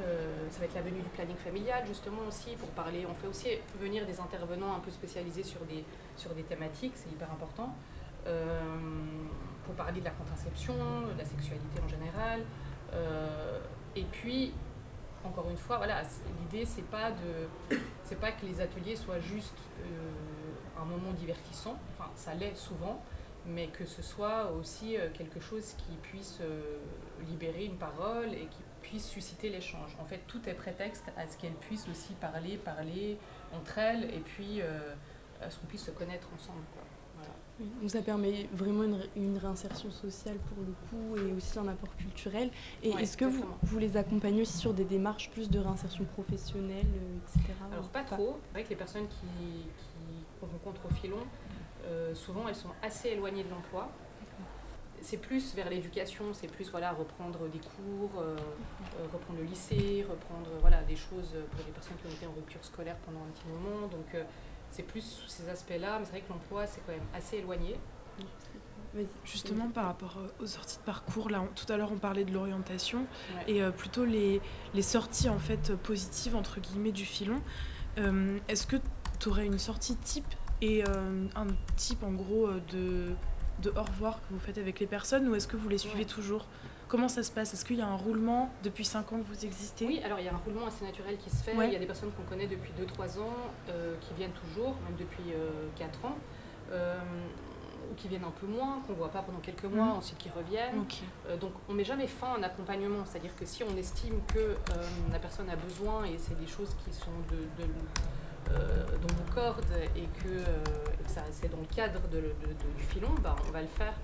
[0.00, 3.06] euh, ça va être la venue du planning familial justement aussi pour parler.
[3.08, 3.48] On fait aussi
[3.80, 5.84] venir des intervenants un peu spécialisés sur des,
[6.16, 7.74] sur des thématiques, c'est hyper important,
[8.26, 8.60] euh,
[9.64, 12.40] pour parler de la contraception, de la sexualité en général.
[12.94, 13.60] Euh,
[13.94, 14.54] et puis,
[15.24, 16.02] encore une fois, voilà,
[16.40, 19.58] l'idée c'est pas de, c'est pas que les ateliers soient juste
[20.80, 21.78] un moment divertissant.
[21.92, 23.02] Enfin, ça l'est souvent,
[23.46, 26.40] mais que ce soit aussi quelque chose qui puisse
[27.28, 29.96] libérer une parole et qui puisse susciter l'échange.
[30.00, 33.16] En fait, tout est prétexte à ce qu'elles puissent aussi parler, parler
[33.54, 34.94] entre elles, et puis euh,
[35.40, 36.60] à ce qu'on puisse se connaître ensemble.
[37.60, 38.84] Donc ça permet vraiment
[39.16, 42.50] une, réinsertion sociale pour le coup et aussi un apport culturel.
[42.82, 46.86] Et est-ce que vous, vous, les accompagnez aussi sur des démarches plus de réinsertion professionnelle,
[46.86, 47.54] euh, etc.
[47.72, 48.38] Alors pas, trop.
[48.46, 49.26] C'est vrai que les personnes qui,
[49.78, 51.18] qui rencontrent au filon,
[51.84, 53.90] euh, souvent elles sont assez éloignées de l'emploi
[55.02, 60.06] c'est plus vers l'éducation, c'est plus voilà, reprendre des cours, euh, euh, reprendre le lycée,
[60.08, 63.30] reprendre voilà, des choses pour les personnes qui ont été en rupture scolaire pendant un
[63.34, 63.88] petit moment.
[63.88, 64.24] Donc
[64.72, 67.76] c'est plus sous ces aspects-là, mais c'est vrai que l'emploi c'est quand même assez éloigné.
[69.24, 73.06] Justement, par rapport aux sorties de parcours, là, tout à l'heure on parlait de l'orientation
[73.48, 74.42] et plutôt les,
[74.74, 77.40] les, sorties en fait positives entre guillemets du filon.
[78.48, 78.76] Est-ce que
[79.18, 83.14] tu aurais une sortie type et un type en gros de
[83.62, 86.04] de au revoir que vous faites avec les personnes ou est-ce que vous les suivez
[86.04, 86.46] toujours?
[86.92, 87.54] Comment ça se passe?
[87.54, 89.86] Est-ce qu'il y a un roulement depuis 5 ans que vous existez?
[89.86, 91.54] Oui, alors il y a un roulement assez naturel qui se fait.
[91.54, 93.32] Il y a des personnes qu'on connaît depuis 2-3 ans,
[93.70, 95.32] euh, qui viennent toujours, même depuis
[95.76, 96.16] 4 euh, ans,
[96.70, 96.98] euh,
[97.90, 99.92] ou qui viennent un peu moins, qu'on ne voit pas pendant quelques mois, mhm.
[99.92, 100.84] ensuite qui reviennent.
[101.40, 104.54] donc on ne met jamais fin à un accompagnement, c'est-à-dire que si on estime que
[105.10, 107.64] la personne a besoin et c'est des choses qui sont de
[108.50, 109.64] dans nos cordes
[109.96, 110.44] et que,
[111.06, 112.20] ça c'est dans le cadre de,
[112.76, 113.94] du filon, bah, on va le faire.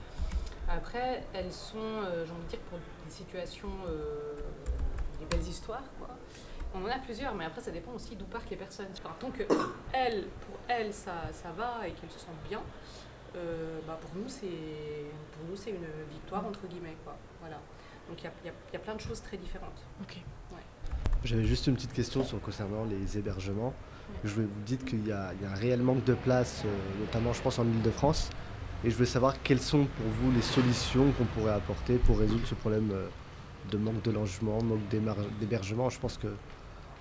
[0.68, 3.70] Après, elles sont, euh, j'ai envie de dire, pour des situations,
[5.18, 6.08] des belles histoires, quoi.
[6.74, 8.88] On en a plusieurs, mais après, ça dépend aussi d'où partent les personnes.
[9.18, 9.44] tant que
[9.92, 12.60] elles, pour elles, ça, ça va et qu'elles se sentent bien,
[13.86, 14.46] bah, pour nous, c'est
[15.32, 17.16] pour nous c'est une victoire entre guillemets, quoi.
[17.40, 17.58] Voilà.
[18.08, 19.82] Donc il y, y a, plein de choses très différentes.
[20.02, 20.18] Ok.
[21.24, 23.74] J'avais juste une petite question sur concernant les hébergements.
[24.24, 27.42] Je voulais vous dire qu'il y, a un réel manque de place, euh, notamment je
[27.42, 28.30] pense en Ile-de-France.
[28.84, 32.46] Et je voulais savoir quelles sont pour vous les solutions qu'on pourrait apporter pour résoudre
[32.46, 33.08] ce problème euh,
[33.70, 34.88] de manque de logement, manque
[35.40, 35.90] d'hébergement.
[35.90, 36.28] Je pense que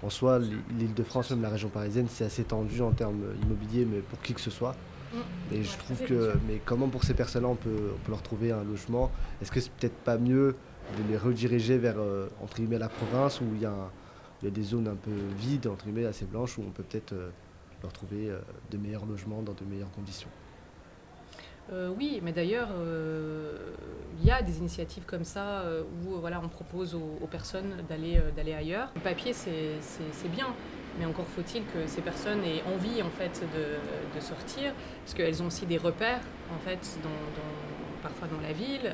[0.03, 4.21] en soi, l'Île-de-France, même la région parisienne, c'est assez tendu en termes immobiliers, mais pour
[4.21, 4.75] qui que ce soit.
[5.13, 5.17] Mm.
[5.53, 8.51] Et je trouve que, mais comment pour ces personnes-là on peut, on peut leur trouver
[8.51, 9.11] un logement?
[9.41, 10.55] Est-ce que c'est peut-être pas mieux
[10.97, 13.89] de les rediriger vers, euh, entre guillemets, la province où il y a un,
[14.41, 16.83] il y a des zones un peu vides, entre guillemets, assez blanches, où on peut
[16.83, 17.29] peut-être euh,
[17.81, 18.39] leur trouver euh,
[18.71, 20.29] de meilleurs logements dans de meilleures conditions?
[21.71, 22.69] Euh, oui, mais d'ailleurs,
[24.19, 25.63] il y a des initiatives comme ça
[26.06, 28.91] où voilà, on propose aux, personnes d'aller d'aller ailleurs.
[28.95, 30.47] Le papier, c'est bien,
[30.99, 35.43] mais encore faut-il que ces personnes aient envie en fait de, de sortir, parce qu'elles
[35.43, 36.21] ont aussi des repères
[36.56, 36.99] en fait,
[38.01, 38.91] parfois dans la ville.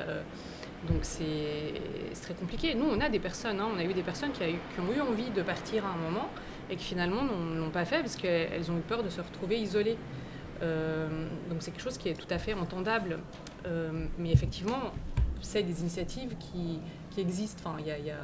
[0.88, 2.74] Donc c'est très compliqué.
[2.74, 3.68] Nous, on a des personnes, hein.
[3.74, 6.28] on a eu des personnes qui, ont eu envie de partir à un moment
[6.70, 9.58] et qui finalement ne l'ont pas fait parce qu'elles ont eu peur de se retrouver
[9.58, 9.96] isolées.
[10.62, 11.08] Euh,
[11.48, 13.18] donc c'est quelque chose qui est tout à fait entendable.
[13.66, 14.92] Euh, mais effectivement,
[15.40, 17.70] sais des initiatives qui, qui existent.
[17.70, 18.16] Enfin, y a,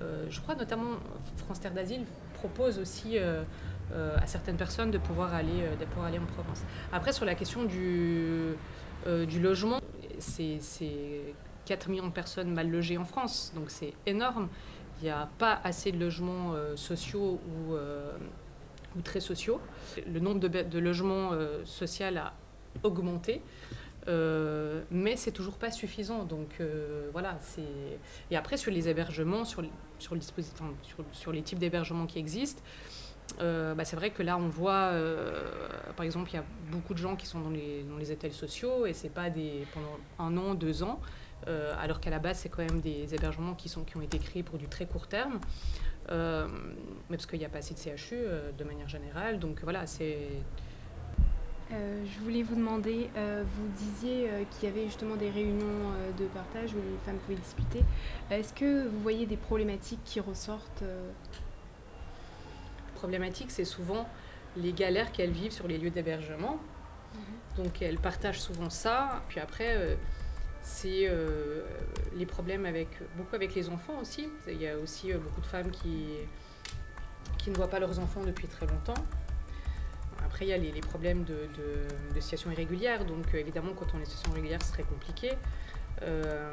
[0.00, 0.96] euh, je crois notamment
[1.36, 2.04] France Terre d'Asile
[2.34, 6.62] propose aussi à certaines personnes de pouvoir aller, de pouvoir aller en province.
[6.92, 8.54] Après, sur la question du,
[9.26, 9.80] du logement,
[10.18, 10.60] c'est
[11.64, 14.48] 4 millions de personnes mal logées en France, donc c'est énorme.
[15.00, 17.74] Il n'y a pas assez de logements sociaux ou,
[18.96, 19.60] ou, très sociaux.
[20.06, 21.32] Le nombre de, logements
[21.64, 22.32] sociaux a
[22.82, 23.42] augmenté.
[24.08, 26.24] Euh, mais c'est toujours pas suffisant.
[26.24, 27.62] Donc euh, voilà, c'est.
[28.30, 32.62] Et après sur les hébergements, sur, les types d'hébergements qui existent,
[33.40, 34.92] euh, bah, c'est vrai que là on voit,
[35.96, 38.86] par exemple, il y a beaucoup de gens qui sont dans les, dans hôtels sociaux
[38.86, 39.28] et c'est pas
[39.74, 41.00] pendant un an, deux ans,
[41.78, 44.42] alors qu'à la base c'est quand même des hébergements qui sont qui ont été créés
[44.42, 45.38] pour du très court terme.
[46.10, 48.16] Mais parce qu'il n'y a pas assez de CHU
[48.56, 50.28] de manière générale, donc voilà, c'est
[51.70, 55.92] euh, je voulais vous demander, euh, vous disiez euh, qu'il y avait justement des réunions
[56.18, 57.84] de partage où les femmes pouvaient discuter.
[58.30, 60.84] Est-ce que vous voyez des problématiques qui ressortent
[62.94, 64.08] Problématiques, c'est souvent
[64.56, 66.58] les galères qu'elles vivent sur les lieux d'hébergement.
[67.14, 67.64] Mhm.
[67.64, 69.22] Donc elles partagent souvent ça.
[69.28, 69.98] Puis après,
[70.68, 71.10] c'est
[72.14, 74.28] les problèmes avec beaucoup avec les enfants aussi.
[74.46, 76.06] Il y a aussi beaucoup de femmes qui,
[77.38, 79.02] qui ne voient pas leurs enfants depuis très longtemps.
[80.24, 81.48] Après, il y a les, problèmes de,
[82.14, 83.04] de, situation irrégulière.
[83.04, 85.32] Donc, euh, évidemment, quand on est en situation irrégulière, c'est très compliqué.
[86.02, 86.52] Euh,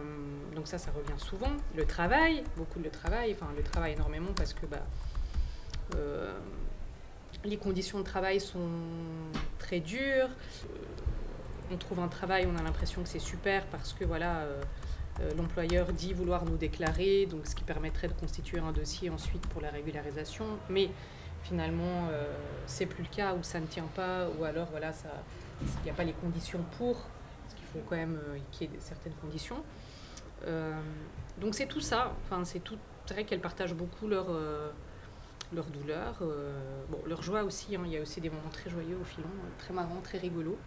[0.56, 1.52] donc ça, ça revient souvent.
[1.76, 4.84] Le travail, beaucoup de travail, enfin le travail énormément parce que bah,
[5.96, 6.34] euh,
[7.44, 8.70] les conditions de travail sont
[9.60, 10.30] très dures.
[11.72, 14.46] On trouve un travail, on a l'impression que c'est super parce que voilà,
[15.38, 19.62] l'employeur dit vouloir nous déclarer, donc ce qui permettrait de constituer un dossier ensuite pour
[19.62, 20.46] la régularisation.
[20.70, 20.90] Mais
[21.46, 22.24] finalement euh,
[22.66, 25.10] c'est plus le cas ou ça ne tient pas ou alors voilà ça
[25.62, 28.74] il n'y a pas les conditions pour parce qu'il faut quand même euh, qu'il y
[28.74, 29.64] ait certaines conditions
[30.48, 30.74] euh,
[31.40, 32.78] donc c'est tout ça enfin c'est tout
[33.10, 34.28] vrai qu'elles partagent beaucoup leur
[35.54, 36.24] leur douleur
[37.06, 37.84] leur joie aussi hein.
[37.86, 40.58] il y a aussi des moments très joyeux au filon très marrants très rigolos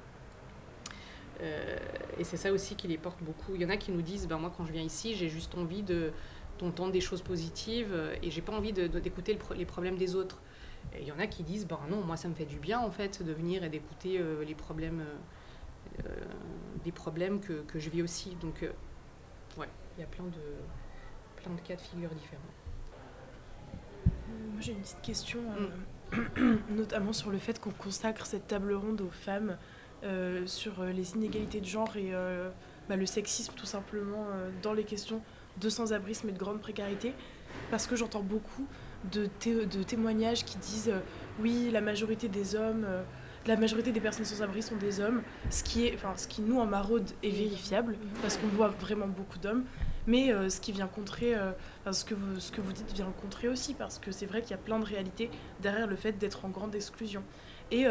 [1.40, 4.26] et c'est ça aussi qui les porte beaucoup il y en a qui nous disent
[4.26, 6.10] ben moi quand je viens ici j'ai juste envie de
[6.58, 10.40] d'entendre des choses positives et j'ai pas envie d'écouter les problèmes des autres
[10.94, 12.80] et il y en a qui disent, ben non, moi ça me fait du bien
[12.80, 16.24] en fait de venir et d'écouter euh, les problèmes, euh, euh,
[16.84, 18.36] des problèmes que, que, je vis aussi.
[18.36, 18.64] Donc,
[19.58, 22.42] ouais, il y a plein de, plein de cas de figure différents.
[24.52, 25.40] Moi j'ai une petite question,
[26.12, 26.58] mm.
[26.74, 29.56] notamment sur le fait qu'on consacre cette table ronde aux femmes,
[30.46, 32.12] sur les inégalités de genre et
[32.88, 34.26] bah, le sexisme tout simplement
[34.62, 35.20] dans les questions
[35.60, 37.14] de sans-abrisme et de grande précarité,
[37.70, 38.66] parce que j'entends beaucoup
[39.12, 41.00] de, de témoignages qui disent euh,
[41.40, 43.02] oui, la majorité des hommes, euh,
[43.46, 46.58] la majorité des personnes sans abri sont des hommes, ce qui, est, ce qui nous
[46.58, 49.64] en maraude est vérifiable, parce qu'on voit vraiment beaucoup d'hommes,
[50.06, 51.34] mais euh, ce qui vient contrer,
[51.90, 54.50] ce, que vous, ce que vous dites vient contrer aussi, parce que c'est vrai qu'il
[54.50, 55.30] y a plein de réalités
[55.60, 57.22] derrière le fait d'être en grande exclusion.
[57.70, 57.86] Et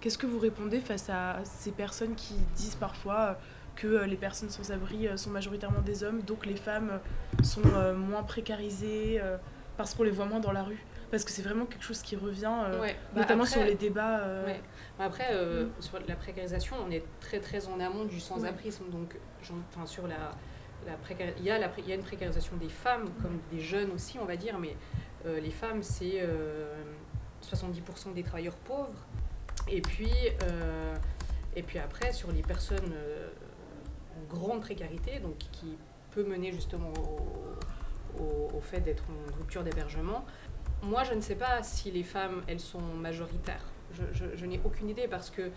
[0.00, 3.38] qu'est-ce que vous répondez face à ces personnes qui disent parfois
[3.76, 7.00] que les personnes sans abri sont majoritairement des hommes, donc les femmes
[7.42, 7.62] sont
[7.94, 9.20] moins précarisées
[9.80, 10.84] parce qu'on les voit moins dans la rue?
[11.10, 12.78] Parce que c'est vraiment quelque chose qui revient, euh,
[13.14, 14.20] bah, notamment sur les débats.
[14.20, 14.54] Euh.
[14.98, 15.70] Bah, après, euh, mm.
[15.80, 18.84] sur la précarisation, on est très très en amont du sans-abrisme.
[18.90, 19.16] Donc,
[19.72, 20.32] enfin, sur la,
[20.86, 20.92] la
[21.38, 24.18] il, y a la, il y a une précarisation des femmes, comme des jeunes aussi,
[24.18, 24.76] on va dire, mais
[25.24, 26.22] les femmes, c'est
[27.42, 29.06] 70% des travailleurs pauvres.
[29.68, 30.10] Et puis,
[31.54, 32.92] et puis après, sur les personnes
[34.16, 35.76] en grande précarité, donc qui
[36.10, 36.92] peut mener justement
[38.18, 40.24] au fait d'être en rupture d'hébergement.
[40.82, 43.64] Moi, je ne sais pas si les femmes, elles sont majoritaires.
[44.12, 45.50] Je, n'ai aucune idée parce que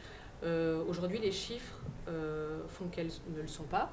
[0.44, 3.92] euh, aujourd'hui, les chiffres euh, font qu'elles ne le sont pas.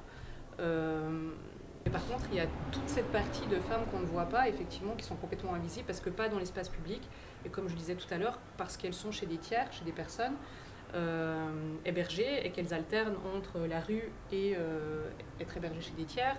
[1.87, 4.47] Euh, par contre, il y a toute cette partie de femmes qu'on ne voit pas,
[4.47, 7.01] effectivement, qui sont complètement invisibles parce que pas dans l'espace public.
[7.45, 9.91] Et comme je disais tout à l'heure, parce qu'elles sont chez des tiers, chez des
[9.91, 10.33] personnes
[11.85, 14.57] hébergées et qu'elles alternent entre la rue et
[15.39, 16.35] être hébergées chez des tiers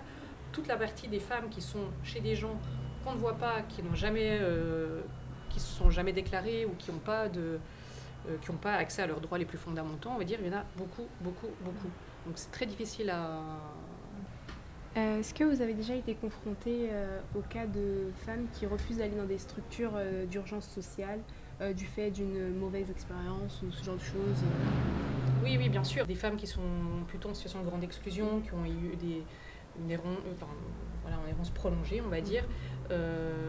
[0.53, 2.57] toute la partie des femmes qui sont chez des gens
[3.03, 5.01] qu'on ne voit pas, qui n'ont jamais, euh,
[5.49, 7.59] qui se sont jamais déclarées ou qui n'ont pas de,
[8.29, 10.47] euh, qui n'ont pas accès à leurs droits les plus fondamentaux, on va dire, il
[10.47, 11.89] y en a beaucoup, beaucoup, beaucoup.
[12.25, 13.41] Donc c'est très difficile à.
[14.95, 16.89] Euh, est-ce que vous avez déjà été confronté
[17.35, 19.93] au cas de femmes qui refusent d'aller dans des structures
[20.29, 21.19] d'urgence sociale
[21.75, 24.43] du fait d'une mauvaise expérience ou ce genre de choses?
[25.43, 26.05] Oui, oui, bien sûr.
[26.05, 26.61] Des femmes qui sont
[27.07, 29.23] plutôt en situation de grande exclusion, qui ont eu des,
[29.79, 30.51] une errance, enfin,
[31.01, 32.43] voilà, en errance prolongée, on va dire.
[32.91, 33.47] Euh,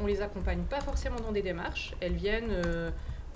[0.00, 1.94] on les accompagne pas forcément dans des démarches.
[2.00, 2.90] Elles viennent euh,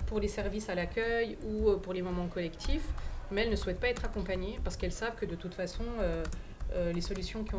[0.07, 2.87] pour les services à l'accueil ou euh, pour les moments collectifs,
[3.31, 5.83] mais elles ne souhaitent pas être accompagnées parce qu'elles savent que de toute façon,
[6.93, 7.55] les solutions qui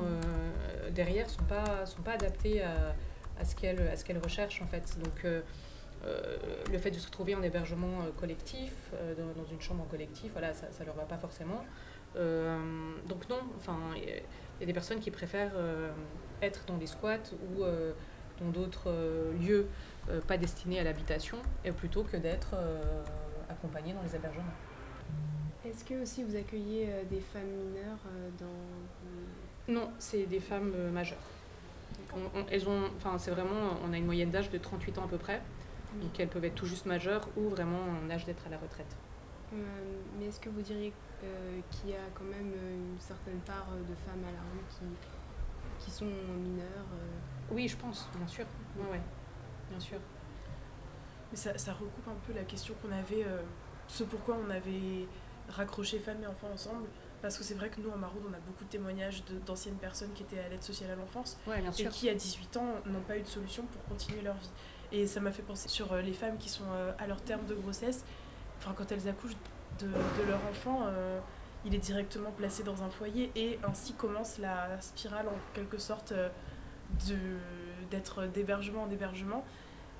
[0.92, 2.94] derrière ne sont pas, sont pas adaptées à,
[3.38, 4.96] à ce qu'elles recherchent en fait.
[5.02, 5.24] Donc
[6.70, 8.72] le fait de se retrouver en hébergement collectif,
[9.16, 11.64] dans, une chambre en collectif, voilà, ça ne leur va pas forcément.
[12.14, 14.04] donc non, enfin, il
[14.60, 15.54] y a des personnes qui préfèrent
[16.42, 17.64] être dans des squats ou
[18.40, 18.92] dans d'autres
[19.40, 19.68] lieux
[20.26, 21.38] pas destinés à l'habitation,
[21.76, 22.54] plutôt que d'être
[23.48, 24.52] accompagnés dans les hébergements.
[25.64, 30.72] Est-ce que aussi vous accueillez euh, des femmes mineures euh, dans Non, c'est des femmes
[30.77, 31.16] euh, majeures.
[32.50, 35.16] elles ont, enfin, c'est vraiment, on a une moyenne d'âge de 38 ans à peu
[35.16, 35.40] près,
[36.03, 38.94] donc elles peuvent être tout juste majeures ou vraiment en âge d'être à la retraite.
[40.18, 40.92] mais est-ce que vous diriez
[41.70, 45.90] qu'il y a quand même une certaine part de femmes à la rue qui, qui
[45.90, 46.90] sont mineures
[47.50, 48.44] Oui, je pense, bien sûr.
[48.77, 49.00] Ouais,
[49.70, 49.98] bien sûr.
[51.31, 53.24] Mais ça, ça, recoupe un peu la question qu'on avait,
[53.88, 55.07] ce pourquoi on avait
[55.48, 56.87] raccrocher femmes et enfants ensemble.
[57.22, 60.12] Parce que c'est vrai que nous, en Maraude, on a beaucoup de témoignages d'anciennes personnes
[60.14, 61.38] qui étaient à l'aide sociale à l'enfance
[61.78, 64.50] et qui, à 18 ans, n'ont pas eu de solution pour continuer leur vie.
[64.92, 67.46] Et ça m'a fait penser sur euh, les femmes qui sont euh, à leur terme
[67.46, 68.04] de grossesse.
[68.59, 69.37] Enfin, quand elles accouchent
[69.80, 71.18] de, de leur enfant, euh,
[71.64, 76.12] il est directement placé dans un foyer et ainsi commence la spirale, en quelque sorte,
[77.90, 79.44] d'être d'hébergement en hébergement.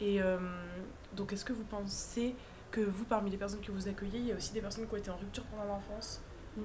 [0.00, 0.20] Et
[1.14, 2.35] donc, est-ce que vous pensez
[2.74, 4.94] que vous, parmi les personnes que vous accueillez, il y a aussi des personnes qui
[4.94, 6.20] ont été en rupture pendant l'enfance.
[6.56, 6.60] Mm.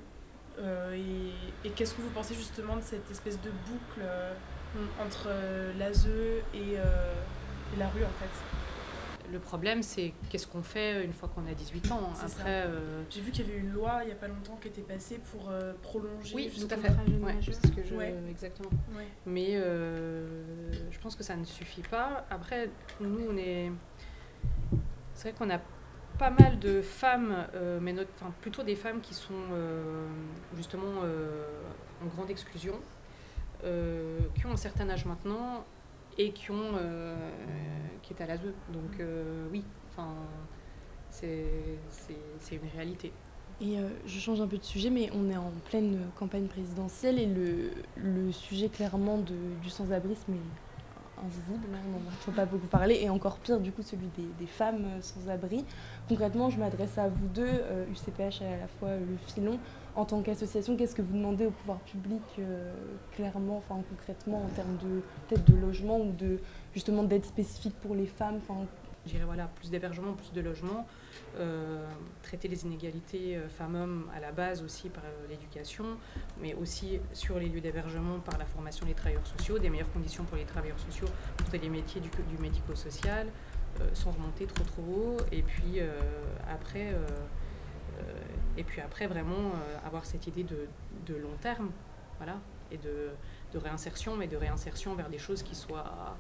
[0.58, 4.34] Euh, et, qu'est-ce que vous pensez justement de cette espèce de boucle euh,
[4.76, 5.06] mm.
[5.06, 6.08] entre euh, l'ASE
[6.56, 6.78] et,
[7.78, 9.32] la rue en fait?
[9.32, 12.12] Le problème, c'est qu'est-ce qu'on fait une fois qu'on a 18 ans.
[12.20, 12.68] Après,
[13.12, 15.20] j'ai vu qu'il y avait une loi il y a pas longtemps qui était passée
[15.32, 15.52] pour
[15.84, 16.34] prolonger.
[16.34, 16.90] Oui, tout à fait.
[16.90, 17.94] Ouais, ce que je...
[18.28, 18.72] Exactement.
[19.28, 22.26] Mais je pense que ça ne suffit pas.
[22.32, 23.72] Après, nous, on est.
[25.14, 25.60] C'est vrai qu'on a
[26.20, 30.06] pas mal de femmes, euh, mais enfin, plutôt des femmes qui sont euh,
[30.56, 31.46] justement euh,
[32.04, 32.76] en grande exclusion,
[33.62, 35.66] qui ont un certain âge maintenant
[36.18, 36.78] et qui, ont,
[38.02, 38.54] qui est à l'ASE.
[38.70, 39.02] Donc
[39.52, 40.08] oui, enfin,
[41.10, 41.34] c'est
[42.52, 43.12] une réalité.
[43.60, 47.26] Et je change un peu de sujet, mais on est en pleine campagne présidentielle et
[47.26, 50.69] le, le sujet clairement de, du sans-abrisme est
[51.26, 54.46] invisible, hein, on n'en entend pas beaucoup parler, et encore pire du coup celui des,
[54.46, 55.66] femmes euh, sans abri.
[56.08, 59.60] Concrètement, je m'adresse à vous deux, UCPH euh, et à la fois euh, le filon.
[59.96, 62.22] En tant qu'association, qu'est-ce que vous demandez au pouvoir public
[63.12, 66.40] clairement, enfin concrètement, en termes de peut-être de logement ou de
[66.74, 68.40] justement d'aide spécifique pour les femmes
[69.10, 70.88] je dirais voilà, plus d'hébergement, plus de logement,
[71.38, 71.88] euh,
[72.22, 75.98] traiter les inégalités euh, femmes-hommes à la base aussi par euh, l'éducation,
[76.40, 80.24] mais aussi sur les lieux d'hébergement par la formation des travailleurs sociaux, des meilleures conditions
[80.26, 83.28] pour les travailleurs sociaux pour les métiers du, du médico-social,
[83.94, 85.80] sans remonter trop trop haut, et puis
[86.50, 86.94] après,
[88.58, 89.54] et puis après vraiment
[89.86, 90.68] avoir cette idée de,
[91.06, 91.70] de long terme,
[92.18, 92.40] voilà,
[92.72, 93.10] et de,
[93.54, 96.18] de, réinsertion, mais de réinsertion vers des choses qui soient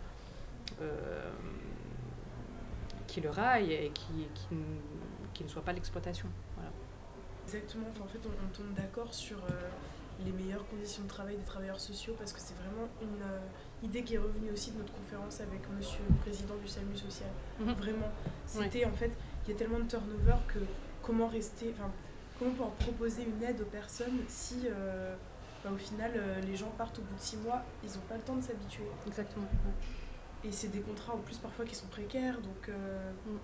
[3.10, 4.56] qui le raille et qui, qui,
[5.34, 6.28] qui ne soit pas l'exploitation.
[6.56, 6.72] Voilà.
[7.46, 9.70] Exactement, en fait on, tombe d'accord sur euh,
[10.24, 13.40] les meilleures conditions de travail des travailleurs sociaux parce que c'est vraiment une euh,
[13.84, 17.30] idée qui est revenue aussi de notre conférence avec monsieur le président du SAMU social.
[17.60, 17.74] Mhm.
[17.74, 18.12] Vraiment,
[18.46, 19.12] c'était en fait,
[19.46, 20.60] il y a tellement de turnover que
[21.02, 21.90] comment rester, enfin,
[22.38, 25.16] comment pouvoir proposer une aide aux personnes si euh,
[25.64, 26.12] bah, au final
[26.46, 28.86] les gens partent au bout de six mois, ils n'ont pas le temps de s'habituer.
[29.08, 29.48] Exactement.
[30.46, 33.38] Et c'est des contrats en plus parfois qui sont précaires, donc euh, mm.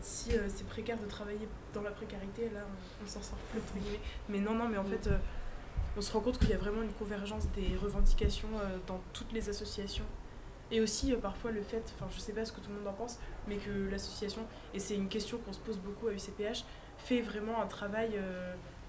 [0.00, 2.60] si euh, c'est précaire de travailler dans la précarité, là
[3.02, 3.60] on, s'en sort plus.
[4.28, 4.88] Mais non, non, mais en mm.
[4.88, 5.18] fait, euh,
[5.96, 8.48] on se rend compte qu'il y a vraiment une convergence des revendications
[8.86, 10.06] dans toutes les associations.
[10.70, 12.94] Et aussi parfois le fait, enfin je sais pas ce que tout le monde en
[12.94, 16.64] pense, mais que l'association, et c'est une question qu'on se pose beaucoup à UCPH,
[16.96, 18.18] fait vraiment un travail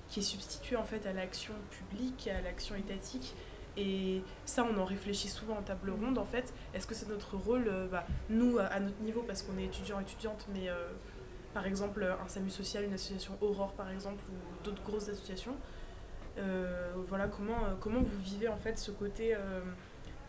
[0.08, 3.36] qui est substitué en fait à l'action publique, à l'action étatique
[3.78, 6.54] et ça, on en réfléchit souvent en table ronde, en fait.
[6.74, 10.00] Est-ce que c'est notre rôle, euh, bah, nous, à notre niveau, parce qu'on est étudiant,
[10.00, 10.76] étudiante, mais euh,
[11.54, 15.56] par exemple, un SAMU social, une association Aurore, par exemple, ou d'autres grosses associations.
[16.38, 19.36] Euh, voilà, comment, comment vous vivez, en fait, ce côté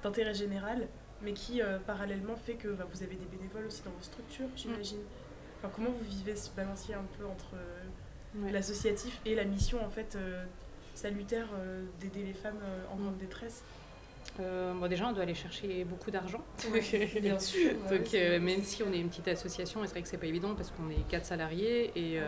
[0.02, 0.88] d'intérêt général,
[1.22, 5.00] mais qui, parallèlement, fait que bah, vous avez des bénévoles aussi dans vos structures, j'imagine.
[5.58, 7.56] Enfin, comment vous vivez ce balancier un peu entre
[8.52, 10.16] l'associatif et la mission, en fait
[10.96, 13.62] salutaire euh, d'aider les femmes euh, en grande détresse
[14.40, 16.44] euh, bon, déjà, on doit aller chercher beaucoup d'argent.
[17.22, 17.72] bien sûr.
[17.88, 20.72] Donc, même si on est une petite association, c'est vrai que c'est pas évident parce
[20.72, 22.20] qu'on est quatre salariés et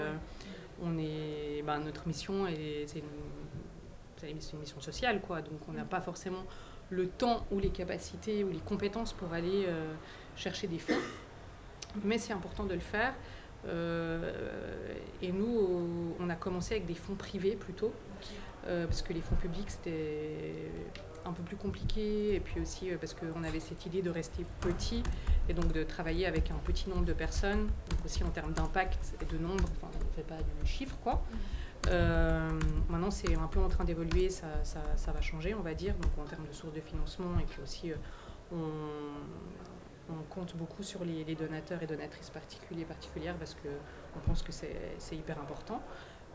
[0.80, 2.46] on est, bah, notre mission,
[2.86, 5.42] c'est une, une, mission sociale, quoi.
[5.42, 5.88] Donc, on n'a mm.
[5.88, 6.44] pas forcément
[6.88, 9.66] le temps ou les capacités ou les compétences pour aller
[10.34, 11.02] chercher des fonds.
[12.04, 13.12] Mais c'est important de le faire.
[13.66, 17.92] et nous, on a commencé avec des fonds privés plutôt.
[18.86, 20.70] Parce que les fonds publics, c'était
[21.24, 25.02] un peu plus compliqué, et puis aussi parce qu'on avait cette idée de rester petit,
[25.48, 29.14] et donc de travailler avec un petit nombre de personnes, donc aussi en termes d'impact
[29.22, 31.22] et de nombre, enfin on ne fait pas du chiffre quoi.
[31.86, 32.50] Euh,
[32.88, 36.10] maintenant, c'est un peu en train d'évoluer, ça, ça, va changer, on va dire, donc
[36.18, 37.96] en termes de sources de financement, et puis aussi, euh,
[38.52, 44.52] on, on, compte beaucoup sur les, donateurs et donatrices particuliers particulières parce qu'on pense que
[44.52, 45.82] c'est hyper important.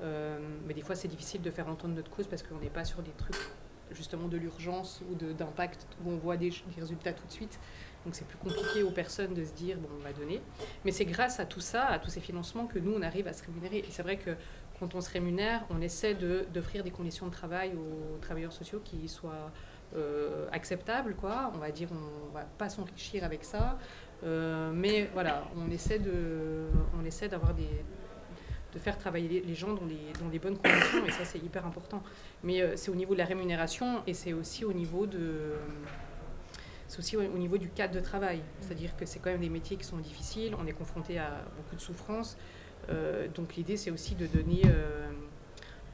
[0.02, 2.86] Euh, mais des fois, c'est difficile de faire entendre notre cause parce qu'on n'est pas
[2.86, 3.50] sur des trucs
[3.92, 7.60] justement de l'urgence ou d'impact où on voit des, résultats tout de suite.
[8.06, 10.42] Donc c'est plus compliqué aux personnes de se dire bon on va donner.
[10.84, 13.34] Mais c'est grâce à tout ça, à tous ces financements que nous on arrive à
[13.34, 13.78] se rémunérer.
[13.78, 14.32] Et c'est vrai que
[14.80, 19.08] quand on se rémunère, on essaie d'offrir des conditions de travail aux travailleurs sociaux qui
[19.08, 19.52] soient
[19.96, 21.52] euh, acceptables, quoi.
[21.54, 23.78] On va dire, on va pas s'enrichir avec ça,
[24.24, 27.70] euh, mais voilà, on essaie d'avoir des
[28.74, 31.66] de faire travailler les gens dans les, dans les bonnes conditions, et ça c'est hyper
[31.66, 32.02] important.
[32.44, 35.54] Mais euh, c'est au niveau de la rémunération et c'est aussi au niveau de
[36.88, 38.42] c'est aussi au niveau du cadre de travail.
[38.60, 41.76] C'est-à-dire que c'est quand même des métiers qui sont difficiles, on est confronté à beaucoup
[41.76, 42.38] de souffrances.
[42.90, 45.10] Euh, donc l'idée, c'est aussi de donner, euh,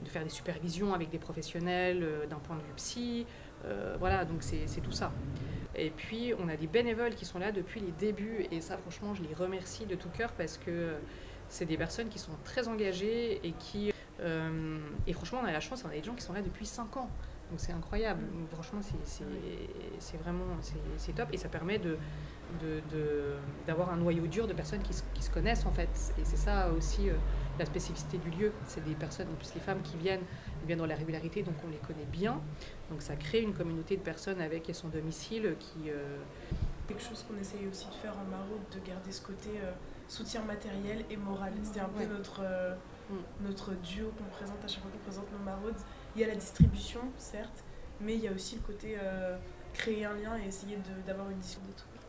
[0.03, 3.25] de faire des supervisions avec des professionnels d'un point de vue psy.
[3.97, 5.13] voilà, donc c'est tout ça.
[5.75, 8.45] Et puis, on a des bénévoles qui sont là depuis les débuts.
[8.51, 10.95] Et ça, franchement, je les remercie de tout cœur parce que
[11.49, 13.91] c'est des personnes qui sont très engagées et qui...
[15.07, 16.97] et franchement, on a la chance, on a des gens qui sont là depuis 5
[16.97, 17.09] ans.
[17.49, 18.21] Donc c'est incroyable.
[18.51, 18.79] Franchement,
[19.97, 20.45] c'est vraiment
[20.97, 21.97] c'est top et ça permet de
[23.67, 25.89] d'avoir un noyau dur de personnes qui, qui, se connaissent en fait.
[26.19, 27.13] Et c'est ça aussi euh,
[27.59, 28.51] la spécificité du lieu.
[28.65, 30.23] C'est des personnes, en plus les femmes qui viennent,
[30.65, 32.41] viennent dans la régularité, donc on les connaît bien.
[32.89, 35.89] Donc ça crée une communauté de personnes avec son domicile qui...
[35.89, 36.17] Euh,
[36.87, 39.71] Quelque chose qu'on essaye aussi de faire en Maraude, de garder ce côté euh,
[40.09, 41.53] soutien matériel et moral.
[41.63, 43.45] C'est un peu notre, mm.
[43.45, 45.79] notre duo qu'on présente à chaque fois qu'on présente nos maraudes.
[46.15, 47.63] Il y a la distribution, certes,
[48.01, 48.97] mais il y a aussi le côté
[49.73, 51.99] créer un lien et essayer d'avoir une discussion de tout.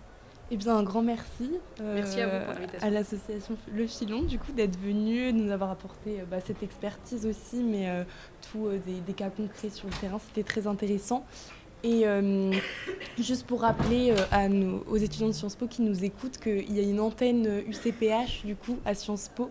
[0.52, 2.42] Eh bien, un grand merci, euh, merci à,
[2.80, 6.64] à l'association Le Filon du coup d'être venu, de nous avoir apporté euh, bah, cette
[6.64, 8.02] expertise aussi, mais euh,
[8.50, 8.68] tous
[9.06, 11.24] des, cas concrets sur le terrain, c'était très intéressant.
[11.82, 12.04] Et
[13.18, 14.14] juste pour rappeler
[14.48, 18.44] nos, aux étudiants de Sciences Po qui nous écoutent qu'il y a une antenne UCPH
[18.44, 19.50] du coup à Sciences Po.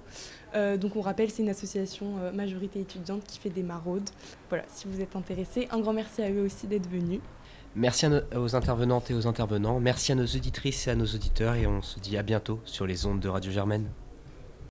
[0.53, 4.09] donc on rappelle, c'est une association majorité étudiante qui fait des maraudes.
[4.49, 7.19] Voilà, si vous êtes intéressés, un grand merci à eux aussi d'être venus.
[7.75, 11.67] Merci aux intervenantes et aux intervenants, merci à nos auditrices et à nos auditeurs et
[11.67, 13.87] on se dit à bientôt sur les ondes de Radio Germaine.